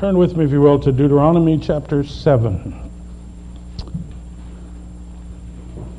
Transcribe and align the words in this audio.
Turn 0.00 0.16
with 0.16 0.34
me, 0.34 0.46
if 0.46 0.50
you 0.50 0.62
will, 0.62 0.78
to 0.78 0.92
Deuteronomy 0.92 1.58
chapter 1.58 2.02
7. 2.02 2.90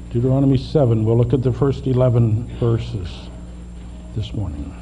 Deuteronomy 0.10 0.58
7. 0.58 1.06
We'll 1.06 1.16
look 1.16 1.34
at 1.34 1.44
the 1.44 1.54
first 1.54 1.86
11 1.86 2.48
verses 2.58 3.08
this 4.16 4.34
morning. 4.34 4.76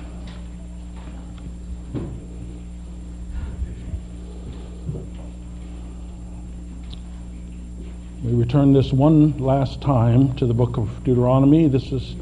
We 8.23 8.31
return 8.31 8.71
this 8.71 8.93
one 8.93 9.37
last 9.37 9.81
time 9.81 10.33
to 10.35 10.45
the 10.45 10.53
book 10.53 10.77
of 10.77 11.03
Deuteronomy. 11.03 11.67
This 11.67 11.91
is 11.91 12.15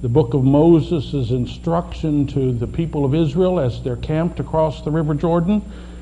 the 0.00 0.08
book 0.08 0.32
of 0.32 0.42
Moses' 0.42 1.32
instruction 1.32 2.26
to 2.28 2.50
the 2.52 2.66
people 2.66 3.04
of 3.04 3.14
Israel 3.14 3.60
as 3.60 3.82
they're 3.82 3.96
camped 3.96 4.40
across 4.40 4.80
the 4.80 4.90
River 4.90 5.12
Jordan 5.12 5.60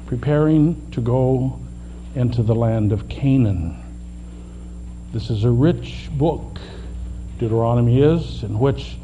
preparing 0.08 0.90
to 0.90 1.02
go 1.02 1.60
into 2.14 2.42
the 2.42 2.54
land 2.54 2.92
of 2.92 3.06
Canaan. 3.10 3.76
This 5.12 5.28
is 5.28 5.44
a 5.44 5.50
rich 5.50 6.08
book, 6.12 6.58
Deuteronomy 7.38 8.00
is, 8.00 8.42
in 8.42 8.58
which 8.58 8.96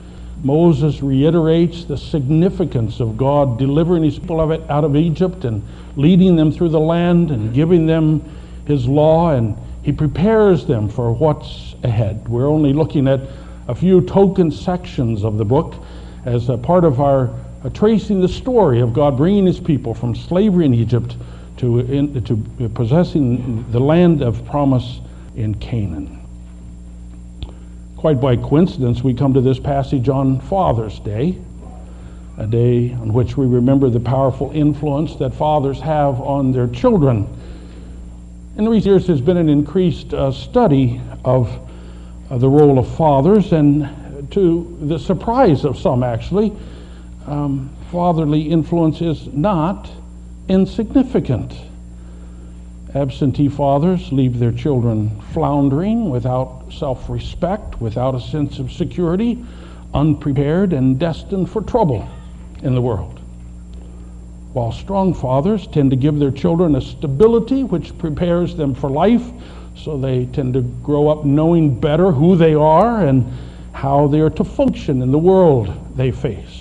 Moses 0.43 1.03
reiterates 1.03 1.85
the 1.85 1.99
significance 1.99 3.01
of 3.01 3.19
God 3.19 3.59
delivering 3.59 4.03
his 4.03 4.19
people 4.19 4.41
out 4.41 4.85
of 4.85 4.97
Egypt 4.97 5.45
and 5.45 5.63
leading 5.97 6.37
them 6.37 6.51
through 6.51 6.71
the 6.71 6.81
land 6.81 7.31
and 7.31 7.53
giving 7.53 7.85
them 7.87 8.23
his 8.67 8.89
law, 8.89 9.31
and 9.33 9.59
he 9.83 9.93
prepares 9.93 10.65
them 10.65 10.89
for 10.89 11.13
what's 11.13 11.75
ahead. 11.83 12.27
We're 12.27 12.49
only 12.49 12.73
looking 12.73 13.09
at 13.09 13.21
a 13.69 13.75
few 13.75 14.01
token 14.01 14.51
sections 14.51 15.23
of 15.23 15.37
the 15.37 15.45
book 15.45 15.75
as 16.25 16.49
a 16.49 16.57
part 16.57 16.85
of 16.85 16.99
our 16.99 17.31
uh, 17.65 17.71
tracing 17.71 18.21
the 18.21 18.29
story 18.29 18.81
of 18.81 18.93
God 18.93 19.17
bringing 19.17 19.47
his 19.47 19.59
people 19.59 19.95
from 19.95 20.15
slavery 20.15 20.67
in 20.67 20.75
Egypt 20.75 21.17
to, 21.57 21.81
in, 21.81 22.23
to 22.25 22.37
possessing 22.75 23.71
the 23.73 23.81
land 23.81 24.23
of 24.23 24.45
promise 24.45 25.01
in 25.35 25.55
Canaan. 25.55 26.21
Quite 27.97 28.21
by 28.21 28.37
coincidence, 28.37 29.03
we 29.03 29.15
come 29.15 29.33
to 29.33 29.41
this 29.41 29.59
passage 29.59 30.09
on 30.11 30.41
Father's 30.41 30.99
Day, 31.01 31.39
a 32.37 32.47
day 32.47 32.93
on 32.93 33.13
which 33.13 33.37
we 33.37 33.47
remember 33.47 33.89
the 33.89 34.01
powerful 34.01 34.51
influence 34.53 35.17
that 35.17 35.33
fathers 35.33 35.81
have 35.81 36.21
on 36.21 36.53
their 36.53 36.69
children. 36.69 37.27
In 38.57 38.69
recent 38.69 38.87
years, 38.87 39.07
there's 39.07 39.21
been 39.21 39.39
an 39.39 39.49
increased 39.49 40.13
uh, 40.13 40.33
study 40.33 41.01
of 41.25 41.49
uh, 42.31 42.37
the 42.37 42.49
role 42.49 42.79
of 42.79 42.95
fathers, 42.97 43.53
and 43.53 44.31
to 44.33 44.77
the 44.83 44.99
surprise 44.99 45.65
of 45.65 45.79
some, 45.79 46.03
actually, 46.03 46.53
um, 47.27 47.75
fatherly 47.91 48.43
influence 48.43 49.01
is 49.01 49.27
not 49.29 49.91
insignificant. 50.49 51.55
Absentee 52.95 53.49
fathers 53.49 54.13
leave 54.13 54.39
their 54.39 54.53
children 54.53 55.21
floundering 55.33 56.11
without 56.11 56.67
self 56.73 57.09
respect, 57.09 57.81
without 57.81 58.15
a 58.15 58.21
sense 58.21 58.59
of 58.59 58.71
security, 58.71 59.45
unprepared, 59.93 60.73
and 60.73 60.99
destined 60.99 61.51
for 61.51 61.63
trouble 61.63 62.09
in 62.63 62.75
the 62.75 62.83
world. 62.83 63.21
While 64.53 64.71
strong 64.71 65.15
fathers 65.15 65.67
tend 65.67 65.91
to 65.91 65.97
give 65.97 66.21
their 66.21 66.31
children 66.31 66.77
a 66.77 66.81
stability 66.81 67.65
which 67.65 67.99
prepares 67.99 68.55
them 68.55 68.75
for 68.75 68.89
life, 68.89 69.29
so 69.77 69.99
they 69.99 70.27
tend 70.27 70.55
to 70.55 70.63
grow 70.63 71.09
up 71.09 71.25
knowing 71.25 71.81
better 71.81 72.13
who 72.13 72.37
they 72.37 72.55
are 72.55 73.05
and 73.05 73.27
how 73.73 74.07
they 74.07 74.21
are 74.21 74.31
to 74.31 74.45
function 74.45 75.03
in 75.03 75.11
the 75.11 75.19
world 75.19 75.97
they 75.97 76.13
face. 76.13 76.54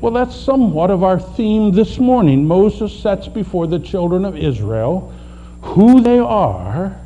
Well, 0.00 0.12
that's 0.12 0.36
somewhat 0.36 0.90
of 0.90 1.02
our 1.02 1.18
theme 1.18 1.72
this 1.72 1.98
morning. 1.98 2.46
Moses 2.46 2.98
sets 2.98 3.28
before 3.28 3.66
the 3.66 3.78
children 3.78 4.24
of 4.24 4.36
Israel 4.36 5.12
who 5.62 6.00
they 6.00 6.18
are 6.18 6.98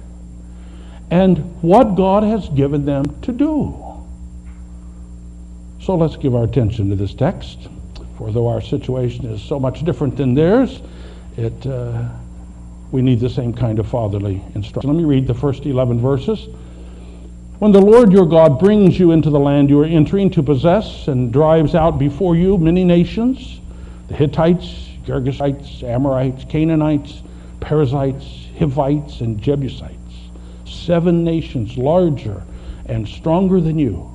and 1.11 1.39
what 1.63 1.95
God 1.95 2.23
has 2.23 2.49
given 2.51 2.85
them 2.85 3.21
to 3.23 3.33
do. 3.33 3.75
So 5.81 5.97
let's 5.97 6.17
give 6.17 6.35
our 6.35 6.45
attention 6.45 6.91
to 6.91 6.97
this 6.97 7.15
text. 7.15 7.69
For 8.19 8.31
though 8.31 8.49
our 8.49 8.61
situation 8.61 9.27
is 9.27 9.43
so 9.43 9.59
much 9.59 9.85
different 9.85 10.17
than 10.17 10.35
theirs, 10.35 10.81
it, 11.37 11.67
uh, 11.67 12.09
we 12.93 13.03
need 13.03 13.19
the 13.21 13.31
same 13.31 13.53
kind 13.55 13.79
of 13.79 13.89
fatherly 13.89 14.43
instruction. 14.55 14.91
Let 14.91 14.99
me 14.99 15.05
read 15.05 15.27
the 15.27 15.35
first 15.35 15.65
11 15.65 16.01
verses. 16.01 16.49
When 17.61 17.73
the 17.73 17.83
Lord 17.83 18.11
your 18.11 18.25
God 18.25 18.59
brings 18.59 18.99
you 18.99 19.13
into 19.13 19.29
the 19.29 19.39
land 19.39 19.69
you 19.69 19.83
are 19.83 19.85
entering 19.85 20.31
to 20.31 20.43
possess 20.43 21.09
and 21.09 21.31
drives 21.31 21.75
out 21.75 21.99
before 21.99 22.35
you 22.35 22.57
many 22.57 22.85
nations 22.85 23.61
the 24.09 24.15
Hittites, 24.15 24.89
Girgashites, 25.05 25.83
Amorites, 25.83 26.47
Canaanites, 26.49 27.21
Perizzites, 27.61 28.47
Hivites, 28.59 29.21
and 29.21 29.39
Jebusites, 29.43 30.15
seven 30.65 31.23
nations 31.23 31.77
larger 31.77 32.43
and 32.87 33.07
stronger 33.07 33.61
than 33.61 33.79
you. 33.79 34.11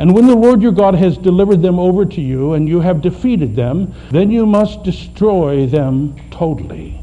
And 0.00 0.12
when 0.12 0.26
the 0.26 0.34
Lord 0.34 0.60
your 0.60 0.72
God 0.72 0.96
has 0.96 1.16
delivered 1.16 1.62
them 1.62 1.78
over 1.78 2.04
to 2.04 2.20
you 2.20 2.54
and 2.54 2.68
you 2.68 2.80
have 2.80 3.00
defeated 3.00 3.54
them, 3.54 3.94
then 4.10 4.32
you 4.32 4.46
must 4.46 4.82
destroy 4.82 5.66
them 5.66 6.16
totally. 6.32 7.00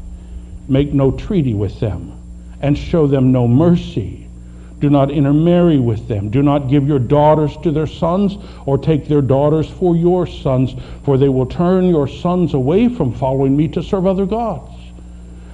Make 0.68 0.92
no 0.92 1.12
treaty 1.12 1.54
with 1.54 1.80
them 1.80 2.12
and 2.60 2.76
show 2.76 3.06
them 3.06 3.32
no 3.32 3.48
mercy 3.48 4.21
do 4.82 4.90
not 4.90 5.12
intermarry 5.12 5.78
with 5.78 6.08
them. 6.08 6.28
Do 6.28 6.42
not 6.42 6.68
give 6.68 6.88
your 6.88 6.98
daughters 6.98 7.56
to 7.62 7.70
their 7.70 7.86
sons, 7.86 8.36
or 8.66 8.76
take 8.76 9.06
their 9.06 9.22
daughters 9.22 9.70
for 9.70 9.94
your 9.94 10.26
sons, 10.26 10.74
for 11.04 11.16
they 11.16 11.28
will 11.28 11.46
turn 11.46 11.88
your 11.88 12.08
sons 12.08 12.52
away 12.52 12.88
from 12.88 13.14
following 13.14 13.56
me 13.56 13.68
to 13.68 13.82
serve 13.82 14.08
other 14.08 14.26
gods. 14.26 14.72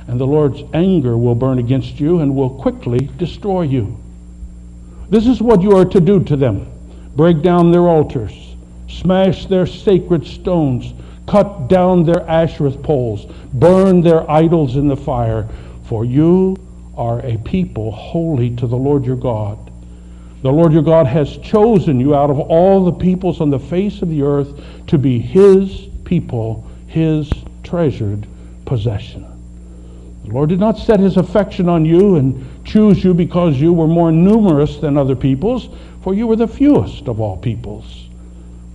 And 0.07 0.19
the 0.19 0.27
Lord's 0.27 0.63
anger 0.73 1.19
will 1.19 1.35
burn 1.35 1.59
against 1.59 2.01
you 2.01 2.21
and 2.21 2.35
will 2.35 2.49
quickly 2.49 3.11
destroy 3.19 3.63
you. 3.63 3.99
This 5.11 5.27
is 5.27 5.43
what 5.43 5.61
you 5.61 5.77
are 5.77 5.85
to 5.85 6.01
do 6.01 6.25
to 6.25 6.35
them 6.35 6.67
break 7.15 7.43
down 7.43 7.71
their 7.71 7.83
altars, 7.83 8.33
smash 8.89 9.45
their 9.45 9.67
sacred 9.67 10.25
stones, 10.25 10.95
cut 11.27 11.69
down 11.69 12.05
their 12.05 12.27
Asherah 12.27 12.71
poles, 12.71 13.27
burn 13.53 14.01
their 14.01 14.31
idols 14.31 14.77
in 14.77 14.89
the 14.89 14.97
fire, 14.97 15.47
for 15.85 16.07
you 16.07 16.57
are 16.99 17.25
a 17.25 17.39
people 17.39 17.93
holy 17.93 18.55
to 18.57 18.67
the 18.67 18.77
Lord 18.77 19.07
your 19.07 19.17
God. 19.17 19.71
The 20.43 20.53
Lord 20.53 20.73
your 20.73 20.83
God 20.83 21.07
has 21.07 21.39
chosen 21.39 21.99
you 21.99 22.15
out 22.15 22.29
of 22.29 22.39
all 22.39 22.85
the 22.85 22.93
peoples 22.93 23.41
on 23.41 23.51
the 23.51 23.59
face 23.59 24.03
of 24.03 24.09
the 24.11 24.23
earth 24.23 24.61
to 24.89 24.99
be 24.99 25.19
his 25.19 25.87
people, 26.05 26.69
his 26.89 27.31
treasured 27.63 28.27
possession. 28.65 29.25
The 30.25 30.33
Lord 30.33 30.49
did 30.49 30.61
not 30.61 30.77
set 30.77 31.01
his 31.01 31.17
affection 31.17 31.69
on 31.69 31.85
you 31.85 32.17
and 32.17 32.65
choose 32.65 33.03
you 33.03 33.15
because 33.15 33.57
you 33.57 33.73
were 33.73 33.87
more 33.87 34.13
numerous 34.13 34.77
than 34.77 34.97
other 34.97 35.17
peoples, 35.17 35.69
for 36.03 36.15
you 36.15 36.27
were 36.27 36.37
the 36.37 36.49
fewest 36.49 37.09
of 37.09 37.21
all 37.21 37.37
peoples. 37.37 38.08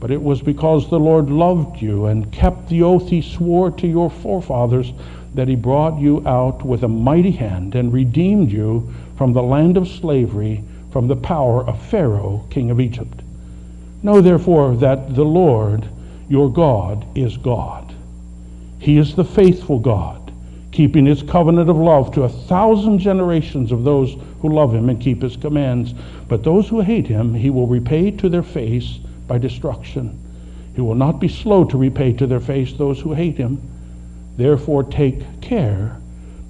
But 0.03 0.11
it 0.11 0.21
was 0.21 0.41
because 0.41 0.89
the 0.89 0.99
Lord 0.99 1.29
loved 1.29 1.81
you 1.81 2.07
and 2.07 2.29
kept 2.29 2.67
the 2.67 2.83
oath 2.83 3.07
he 3.07 3.21
swore 3.21 3.71
to 3.71 3.87
your 3.87 4.09
forefathers 4.09 4.91
that 5.33 5.47
he 5.47 5.55
brought 5.55 5.97
you 5.97 6.21
out 6.27 6.65
with 6.65 6.83
a 6.83 6.89
mighty 6.89 7.31
hand 7.31 7.73
and 7.73 7.93
redeemed 7.93 8.51
you 8.51 8.93
from 9.15 9.31
the 9.31 9.41
land 9.41 9.77
of 9.77 9.87
slavery, 9.87 10.61
from 10.91 11.07
the 11.07 11.15
power 11.15 11.65
of 11.65 11.81
Pharaoh, 11.83 12.43
king 12.49 12.69
of 12.69 12.81
Egypt. 12.81 13.21
Know 14.03 14.19
therefore 14.19 14.75
that 14.75 15.15
the 15.15 15.23
Lord 15.23 15.87
your 16.27 16.51
God 16.51 17.05
is 17.15 17.37
God. 17.37 17.95
He 18.79 18.97
is 18.97 19.15
the 19.15 19.23
faithful 19.23 19.79
God, 19.79 20.33
keeping 20.73 21.05
his 21.05 21.23
covenant 21.23 21.69
of 21.69 21.77
love 21.77 22.13
to 22.15 22.23
a 22.23 22.29
thousand 22.29 22.99
generations 22.99 23.71
of 23.71 23.85
those 23.85 24.17
who 24.41 24.49
love 24.49 24.75
him 24.75 24.89
and 24.89 24.99
keep 24.99 25.21
his 25.21 25.37
commands. 25.37 25.93
But 26.27 26.43
those 26.43 26.67
who 26.67 26.81
hate 26.81 27.07
him, 27.07 27.33
he 27.33 27.49
will 27.49 27.67
repay 27.67 28.11
to 28.11 28.27
their 28.27 28.43
face 28.43 28.99
by 29.33 29.39
destruction. 29.39 30.15
He 30.75 30.81
will 30.81 30.93
not 30.93 31.19
be 31.19 31.27
slow 31.27 31.65
to 31.65 31.75
repay 31.75 32.13
to 32.13 32.27
their 32.27 32.39
face 32.39 32.73
those 32.73 32.99
who 32.99 33.13
hate 33.13 33.35
him. 33.35 33.59
Therefore, 34.37 34.83
take 34.83 35.41
care 35.41 35.99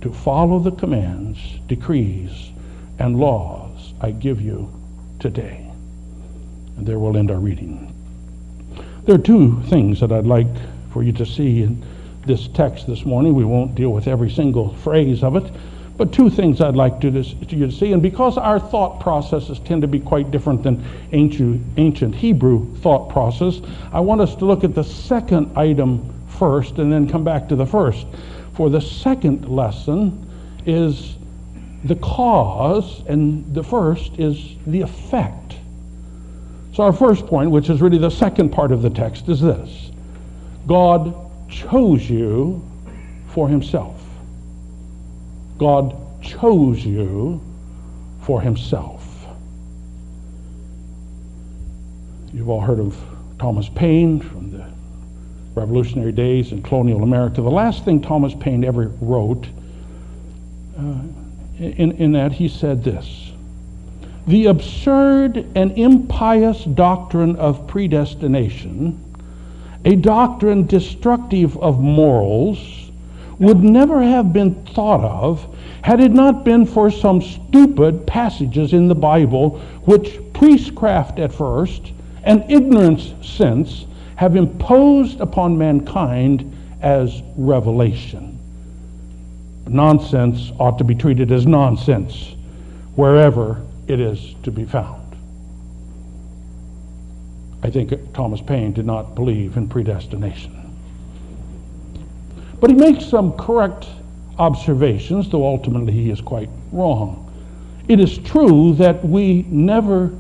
to 0.02 0.12
follow 0.12 0.60
the 0.60 0.72
commands, 0.72 1.40
decrees, 1.68 2.52
and 3.00 3.18
laws 3.18 3.94
I 4.02 4.12
give 4.12 4.42
you 4.42 4.70
today. 5.22 5.72
And 6.76 6.86
there 6.86 7.00
we'll 7.00 7.16
end 7.16 7.32
our 7.32 7.40
reading. 7.40 7.96
There 9.06 9.16
are 9.16 9.30
two 9.30 9.62
things 9.68 10.02
that 10.02 10.12
I'd 10.12 10.28
like 10.28 10.54
for 10.92 11.04
you 11.04 11.14
to 11.14 11.26
see 11.26 11.64
in 11.64 11.86
this 12.26 12.50
text 12.50 12.86
this 12.86 13.06
morning. 13.06 13.34
We 13.34 13.46
won't 13.46 13.76
deal 13.76 13.94
with 13.94 14.10
every 14.10 14.30
single 14.30 14.74
phrase 14.74 15.24
of 15.24 15.38
it, 15.38 15.50
but 15.98 16.12
two 16.12 16.30
things 16.30 16.60
I'd 16.60 16.76
like 16.76 17.00
to, 17.02 17.12
this, 17.12 17.34
to 17.34 17.56
you 17.56 17.68
to 17.68 17.72
see. 17.72 17.94
And 17.94 18.02
because 18.02 18.38
our 18.38 18.60
thought 18.60 19.00
processes 19.00 19.60
tend 19.60 19.82
to 19.84 19.88
be 19.88 20.00
quite 20.00 20.32
different 20.32 20.64
than 20.64 20.84
ancient, 21.12 21.62
ancient 21.78 22.16
Hebrew 22.16 22.76
thought 22.78 23.10
process, 23.10 23.62
I 23.92 24.00
want 24.00 24.22
us 24.22 24.36
to 24.36 24.46
look 24.46 24.64
at 24.64 24.74
the 24.74 24.84
second 24.84 25.56
item 25.58 26.12
first 26.28 26.80
and 26.80 26.92
then 26.92 27.08
come 27.08 27.24
back 27.24 27.48
to 27.50 27.56
the 27.56 27.66
first. 27.66 28.08
For 28.54 28.70
the 28.70 28.82
second 28.82 29.48
lesson 29.48 30.30
is 30.66 31.16
the 31.84 31.96
cause, 31.96 33.04
and 33.08 33.54
the 33.54 33.64
first 33.64 34.18
is 34.18 34.56
the 34.66 34.82
effect. 34.82 35.56
So, 36.74 36.84
our 36.84 36.94
first 36.94 37.28
point, 37.28 37.52
which 37.52 37.70
is 37.70 37.82
really 37.82 37.98
the 37.98 38.10
second 38.10 38.50
part 38.50 38.72
of 38.72 38.82
the 38.82 38.90
text, 38.90 39.28
is 39.30 39.42
this 39.42 39.92
God 40.66 41.14
chose 41.50 42.10
you 42.10 42.68
for 43.28 43.48
himself. 43.48 44.03
God 45.64 45.96
chose 46.22 46.86
you 46.86 47.42
for 48.24 48.42
himself. 48.42 49.26
You've 52.34 52.50
all 52.50 52.60
heard 52.60 52.82
of 52.82 53.02
Thomas 53.40 53.70
Paine 53.70 54.20
from 54.20 54.52
the 54.52 54.70
revolutionary 55.56 56.12
days 56.12 56.52
in 56.52 56.64
colonial 56.64 57.02
America. 57.02 57.42
The 57.42 57.50
last 57.50 57.86
thing 57.86 58.02
Thomas 58.02 58.34
Paine 58.42 58.66
ever 58.66 58.90
wrote, 59.00 59.48
uh, 60.78 61.00
in, 61.58 61.94
in 61.94 62.12
that 62.12 62.34
he 62.34 62.50
said 62.50 62.84
this 62.84 63.32
The 64.28 64.48
absurd 64.48 65.48
and 65.56 65.72
impious 65.78 66.62
doctrine 66.66 67.38
of 67.38 67.68
predestination, 67.68 69.02
a 69.86 69.96
doctrine 69.96 70.68
destructive 70.68 71.56
of 71.60 71.80
morals, 71.80 72.92
would 73.40 73.64
never 73.64 74.04
have 74.04 74.34
been 74.34 74.56
thought 74.66 75.06
of 75.06 75.53
had 75.84 76.00
it 76.00 76.12
not 76.12 76.46
been 76.46 76.66
for 76.66 76.90
some 76.90 77.22
stupid 77.22 78.08
passages 78.08 78.72
in 78.72 78.88
the 78.88 78.96
Bible 78.96 79.60
which 79.84 80.18
priestcraft 80.34 81.20
at 81.20 81.32
first 81.32 81.92
and 82.24 82.50
ignorance 82.50 83.14
since 83.22 83.86
have 84.16 84.38
imposed 84.38 85.20
upon 85.20 85.58
mankind 85.58 86.56
as 86.82 87.22
revelation. 87.36 88.40
Nonsense 89.68 90.52
ought 90.58 90.78
to 90.78 90.86
be 90.86 90.96
treated 90.96 91.32
as 91.34 91.46
nonsense 91.46 92.34
wherever 92.96 93.62
it 93.88 94.00
is 94.00 94.36
to 94.44 94.52
be 94.52 94.64
found. 94.64 95.02
I 97.62 97.70
think 97.70 97.94
Thomas 98.14 98.40
Paine 98.42 98.72
did 98.72 98.86
not 98.86 99.16
believe 99.16 99.58
in 99.58 99.68
predestination. 99.68 100.60
But 102.62 102.70
he 102.70 102.76
makes 102.78 103.06
some 103.06 103.34
correct 103.34 103.88
observations, 104.38 105.30
though 105.30 105.46
ultimately 105.46 105.94
he 105.94 106.10
is 106.10 106.22
quite 106.22 106.50
wrong. 106.72 107.20
It 107.88 108.00
is 108.00 108.18
true 108.20 108.74
that 108.76 109.04
we 109.04 109.46
never, 109.50 110.12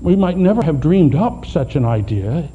we 0.00 0.16
might 0.16 0.36
never 0.36 0.62
have 0.62 0.80
dreamed 0.80 1.14
up 1.14 1.46
such 1.46 1.76
an 1.76 1.84
idea 1.84 2.48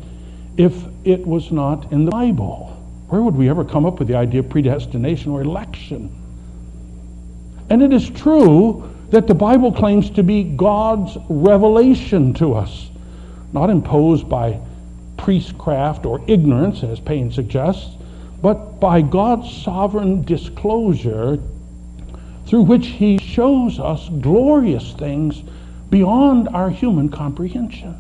if 0.58 0.84
it 1.04 1.26
was 1.26 1.52
not 1.52 1.92
in 1.92 2.06
the 2.06 2.12
Bible. 2.12 2.70
Where 3.10 3.22
would 3.22 3.36
we 3.36 3.50
ever 3.50 3.64
come 3.64 3.86
up 3.86 4.00
with 4.00 4.08
the 4.08 4.16
idea 4.16 4.42
of 4.42 4.50
predestination 4.50 5.32
or 5.32 5.42
election? 5.42 6.12
And 7.70 7.82
it 7.82 7.94
is 7.94 8.10
true 8.10 8.90
that 9.10 9.28
the 9.28 9.36
Bible 9.36 9.72
claims 9.72 10.10
to 10.12 10.24
be 10.24 10.44
God's 10.44 11.18
revelation 11.30 12.34
to 12.36 12.54
us, 12.54 12.90
not 13.54 13.70
imposed 13.70 14.28
by 14.28 14.60
priestcraft 15.18 16.06
or 16.06 16.22
ignorance, 16.28 16.84
as 16.84 17.00
Paine 17.00 17.32
suggests, 17.32 17.96
but 18.44 18.78
by 18.82 19.02
God's 19.02 19.50
sovereign 19.64 20.22
disclosure 20.24 21.40
through 22.46 22.64
which 22.64 22.88
He 22.88 23.18
shows 23.18 23.80
us 23.80 24.10
glorious 24.20 24.92
things 24.92 25.42
beyond 25.90 26.50
our 26.50 26.70
human 26.70 27.08
comprehension. 27.08 27.96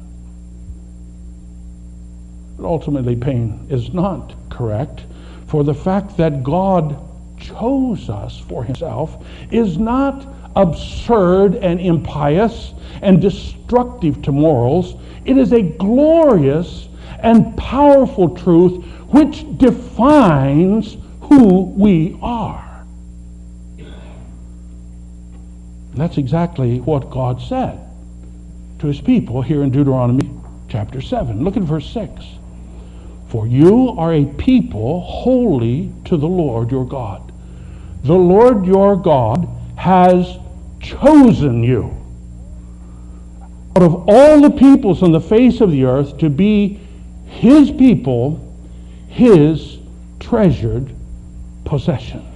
But 2.57 2.65
ultimately, 2.65 3.15
Paine 3.15 3.67
is 3.69 3.93
not 3.93 4.33
correct, 4.49 5.05
for 5.47 5.63
the 5.63 5.73
fact 5.73 6.17
that 6.17 6.43
God 6.43 7.01
chose 7.39 8.09
us 8.09 8.37
for 8.37 8.65
himself 8.65 9.25
is 9.49 9.77
not 9.77 10.27
absurd 10.57 11.55
and 11.55 11.79
impious 11.79 12.73
and 13.01 13.21
destructive 13.21 14.21
to 14.23 14.33
morals. 14.33 14.95
It 15.23 15.37
is 15.37 15.53
a 15.53 15.61
glorious 15.61 16.89
and 17.19 17.55
powerful 17.55 18.35
truth 18.35 18.85
which 19.13 19.45
defines 19.57 20.97
who 21.21 21.61
we 21.61 22.17
are. 22.21 22.85
And 23.77 26.01
that's 26.01 26.17
exactly 26.17 26.79
what 26.79 27.09
God 27.09 27.41
said 27.41 27.79
to 28.79 28.87
his 28.87 28.99
people 28.99 29.41
here 29.41 29.63
in 29.63 29.69
Deuteronomy 29.69 30.29
chapter 30.67 31.01
7. 31.01 31.43
Look 31.43 31.55
at 31.55 31.63
verse 31.63 31.89
6. 31.91 32.25
For 33.29 33.47
you 33.47 33.89
are 33.89 34.13
a 34.13 34.25
people 34.25 35.01
holy 35.01 35.91
to 36.05 36.17
the 36.17 36.27
Lord 36.27 36.71
your 36.71 36.85
God. 36.85 37.31
The 38.03 38.13
Lord 38.13 38.65
your 38.65 38.95
God 38.95 39.47
has 39.77 40.37
chosen 40.81 41.63
you 41.63 42.03
out 43.75 43.83
of 43.83 44.07
all 44.07 44.41
the 44.41 44.51
peoples 44.51 45.01
on 45.01 45.11
the 45.11 45.21
face 45.21 45.61
of 45.61 45.71
the 45.71 45.85
earth 45.85 46.17
to 46.19 46.29
be 46.29 46.79
his 47.25 47.71
people, 47.71 48.52
his 49.13 49.77
treasured 50.19 50.91
possession. 51.65 52.27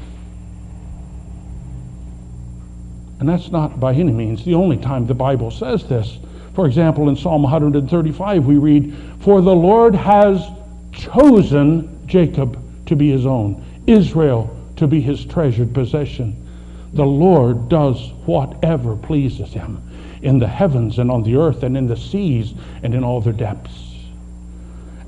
And 3.20 3.28
that's 3.28 3.50
not 3.50 3.80
by 3.80 3.94
any 3.94 4.12
means 4.12 4.46
the 4.46 4.54
only 4.54 4.78
time 4.78 5.08
the 5.08 5.16
Bible 5.16 5.50
says 5.50 5.88
this. 5.90 6.20
For 6.54 6.68
example, 6.68 7.10
in 7.10 7.16
Psalm 7.16 7.42
135, 7.42 8.46
we 8.46 8.58
read, 8.58 8.96
For 9.22 9.42
the 9.42 9.56
Lord 9.56 9.96
has 9.96 10.46
chosen 10.92 12.06
Jacob 12.06 12.64
to 12.86 12.96
be 12.96 13.10
his 13.10 13.26
own, 13.26 13.64
Israel 13.88 14.56
to 14.76 14.86
be 14.86 15.02
his 15.02 15.26
treasured 15.26 15.74
possession. 15.74 16.36
The 16.94 17.06
Lord 17.06 17.70
does 17.70 18.12
whatever 18.28 18.96
pleases 18.96 19.52
him 19.52 19.82
in 20.22 20.38
the 20.38 20.48
heavens 20.48 21.00
and 21.00 21.10
on 21.10 21.24
the 21.24 21.38
earth 21.38 21.64
and 21.64 21.76
in 21.76 21.88
the 21.88 21.98
seas 21.98 22.54
and 22.84 22.94
in 22.94 23.04
all 23.04 23.20
their 23.20 23.34
depths. 23.34 23.87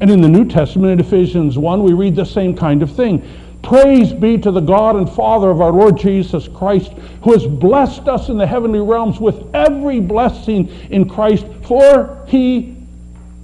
And 0.02 0.10
in 0.10 0.22
the 0.22 0.30
New 0.30 0.46
Testament, 0.46 0.94
in 0.94 1.00
Ephesians 1.00 1.58
1, 1.58 1.84
we 1.84 1.94
read 1.94 2.16
the 2.16 2.26
same 2.26 2.56
kind 2.56 2.82
of 2.82 2.96
thing. 2.96 3.28
Praise 3.62 4.14
be 4.14 4.38
to 4.38 4.52
the 4.52 4.62
God 4.62 4.96
and 4.96 5.10
Father 5.10 5.50
of 5.50 5.60
our 5.60 5.74
Lord 5.74 5.98
Jesus 5.98 6.48
Christ, 6.48 6.94
who 7.24 7.34
has 7.34 7.46
blessed 7.46 8.08
us 8.08 8.30
in 8.30 8.38
the 8.38 8.48
heavenly 8.48 8.80
realms 8.80 9.20
with 9.20 9.44
every 9.54 10.00
blessing 10.00 10.70
in 10.90 11.10
Christ, 11.10 11.46
for 11.64 12.24
he 12.28 12.78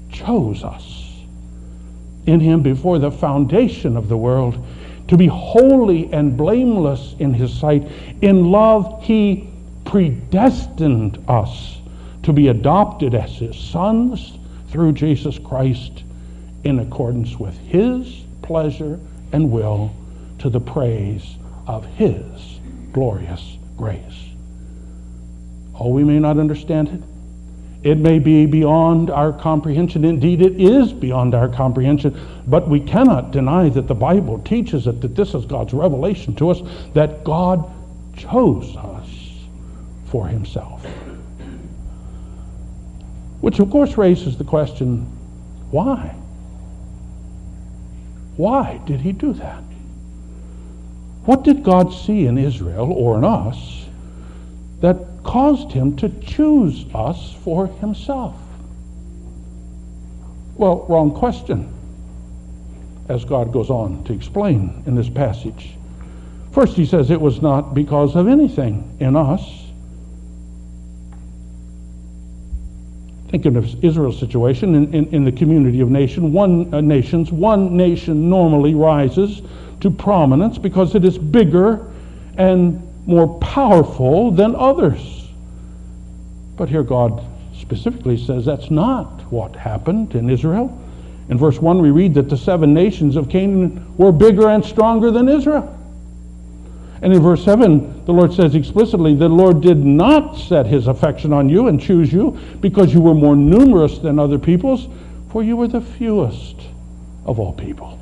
chose 0.10 0.64
us 0.64 1.12
in 2.26 2.40
him 2.40 2.62
before 2.64 3.00
the 3.00 3.12
foundation 3.12 3.98
of 3.98 4.08
the 4.08 4.18
world, 4.18 4.58
to 5.10 5.18
be 5.18 5.28
holy 5.28 6.12
and 6.14 6.38
blameless 6.38 7.16
in 7.20 7.34
his 7.34 7.54
sight. 7.54 7.84
In 8.22 8.50
love, 8.50 9.04
he 9.04 9.50
predestined 9.84 11.24
us 11.28 11.80
to 12.24 12.32
be 12.32 12.48
adopted 12.48 13.14
as 13.14 13.32
his 13.36 13.56
sons 13.56 14.34
through 14.70 14.94
Jesus 14.94 15.38
Christ 15.38 16.05
in 16.66 16.80
accordance 16.80 17.40
with 17.40 17.58
his 17.60 18.26
pleasure 18.42 19.00
and 19.32 19.52
will 19.52 19.96
to 20.40 20.50
the 20.50 20.60
praise 20.60 21.38
of 21.68 21.86
his 21.86 22.60
glorious 22.92 23.58
grace. 23.78 24.30
Oh, 25.80 25.90
we 25.90 26.04
may 26.04 26.20
not 26.20 26.38
understand 26.38 26.90
it 26.90 27.02
it 27.86 28.00
may 28.00 28.18
be 28.18 28.48
beyond 28.48 29.12
our 29.12 29.32
comprehension. 29.32 30.04
Indeed, 30.04 30.42
it 30.42 30.60
is 30.60 30.92
beyond 30.92 31.36
our 31.36 31.48
comprehension. 31.48 32.20
But 32.48 32.68
we 32.68 32.80
cannot 32.80 33.30
deny 33.30 33.70
that 33.70 33.88
the 33.88 33.94
Bible 33.94 34.40
teaches 34.40 34.88
it, 34.88 35.02
that 35.02 35.16
this 35.16 35.36
is 35.36 35.46
God's 35.46 35.72
revelation 35.72 36.34
to 36.38 36.50
us, 36.50 36.62
that 36.96 37.24
God 37.24 37.72
chose 38.18 38.76
us 38.76 39.08
for 40.06 40.28
himself. 40.28 40.84
Which, 43.42 43.60
of 43.60 43.70
course, 43.70 44.00
raises 44.00 44.36
the 44.36 44.44
question 44.44 45.02
why? 45.70 46.16
Why 48.38 48.82
did 48.86 49.02
he 49.02 49.12
do 49.12 49.34
that? 49.34 49.64
What 51.26 51.44
did 51.44 51.64
God 51.64 51.94
see 51.94 52.26
in 52.26 52.38
Israel 52.38 52.92
or 52.92 53.18
in 53.18 53.24
us 53.24 53.86
that 54.82 54.98
caused 55.24 55.72
him 55.72 55.96
to 55.98 56.10
choose 56.22 56.86
us 56.94 57.34
for 57.44 57.68
himself? 57.68 58.36
Well, 60.56 60.86
wrong 60.88 61.12
question, 61.12 61.74
as 63.10 63.26
God 63.26 63.52
goes 63.52 63.70
on 63.70 64.04
to 64.06 64.14
explain 64.14 64.84
in 64.86 64.96
this 64.96 65.10
passage. 65.10 65.76
First, 66.52 66.76
he 66.78 66.86
says 66.86 67.12
it 67.12 67.20
was 67.20 67.42
not 67.42 67.74
because 67.74 68.16
of 68.16 68.28
anything 68.28 68.98
in 69.00 69.16
us. 69.16 69.65
Thinking 73.36 73.58
of 73.58 73.84
Israel's 73.84 74.18
situation 74.18 74.76
in, 74.76 74.94
in, 74.94 75.14
in 75.14 75.26
the 75.26 75.32
community 75.34 75.82
of 75.82 75.90
nation, 75.90 76.32
one, 76.32 76.74
uh, 76.74 76.80
nations, 76.80 77.34
one 77.34 77.76
nation 77.76 78.30
normally 78.30 78.74
rises 78.74 79.42
to 79.82 79.92
prominence 79.92 80.58
because 80.58 80.96
it 80.96 81.04
is 81.04 81.18
bigger 81.18 81.86
and 82.38 82.82
more 83.06 83.38
powerful 83.40 84.32
than 84.32 84.56
others. 84.56 85.28
But 86.56 86.70
here 86.70 86.82
God 86.82 87.26
specifically 87.60 88.16
says 88.16 88.46
that's 88.46 88.72
not 88.72 89.30
what 89.34 89.54
happened 89.54 90.16
in 90.16 90.30
Israel. 90.30 90.82
In 91.28 91.38
verse 91.38 91.60
1, 91.60 91.82
we 91.82 91.92
read 91.92 92.14
that 92.14 92.30
the 92.30 92.38
seven 92.38 92.74
nations 92.74 93.18
of 93.18 93.28
Canaan 93.28 93.98
were 93.98 94.14
bigger 94.14 94.48
and 94.48 94.64
stronger 94.64 95.12
than 95.12 95.28
Israel. 95.28 95.75
And 97.06 97.14
in 97.14 97.22
verse 97.22 97.46
7, 97.46 98.04
the 98.06 98.12
Lord 98.12 98.34
says 98.34 98.56
explicitly, 98.56 99.14
The 99.14 99.30
Lord 99.30 99.62
did 99.62 99.78
not 99.78 100.40
set 100.40 100.66
his 100.66 100.88
affection 100.88 101.34
on 101.34 101.48
you 101.48 101.68
and 101.68 101.80
choose 101.80 102.12
you 102.12 102.32
because 102.62 102.96
you 102.96 103.00
were 103.00 103.14
more 103.14 103.36
numerous 103.36 104.00
than 104.00 104.18
other 104.18 104.40
peoples, 104.40 104.88
for 105.30 105.44
you 105.44 105.56
were 105.56 105.68
the 105.68 105.82
fewest 105.82 106.56
of 107.28 107.40
all 107.40 107.54
people. 107.54 108.00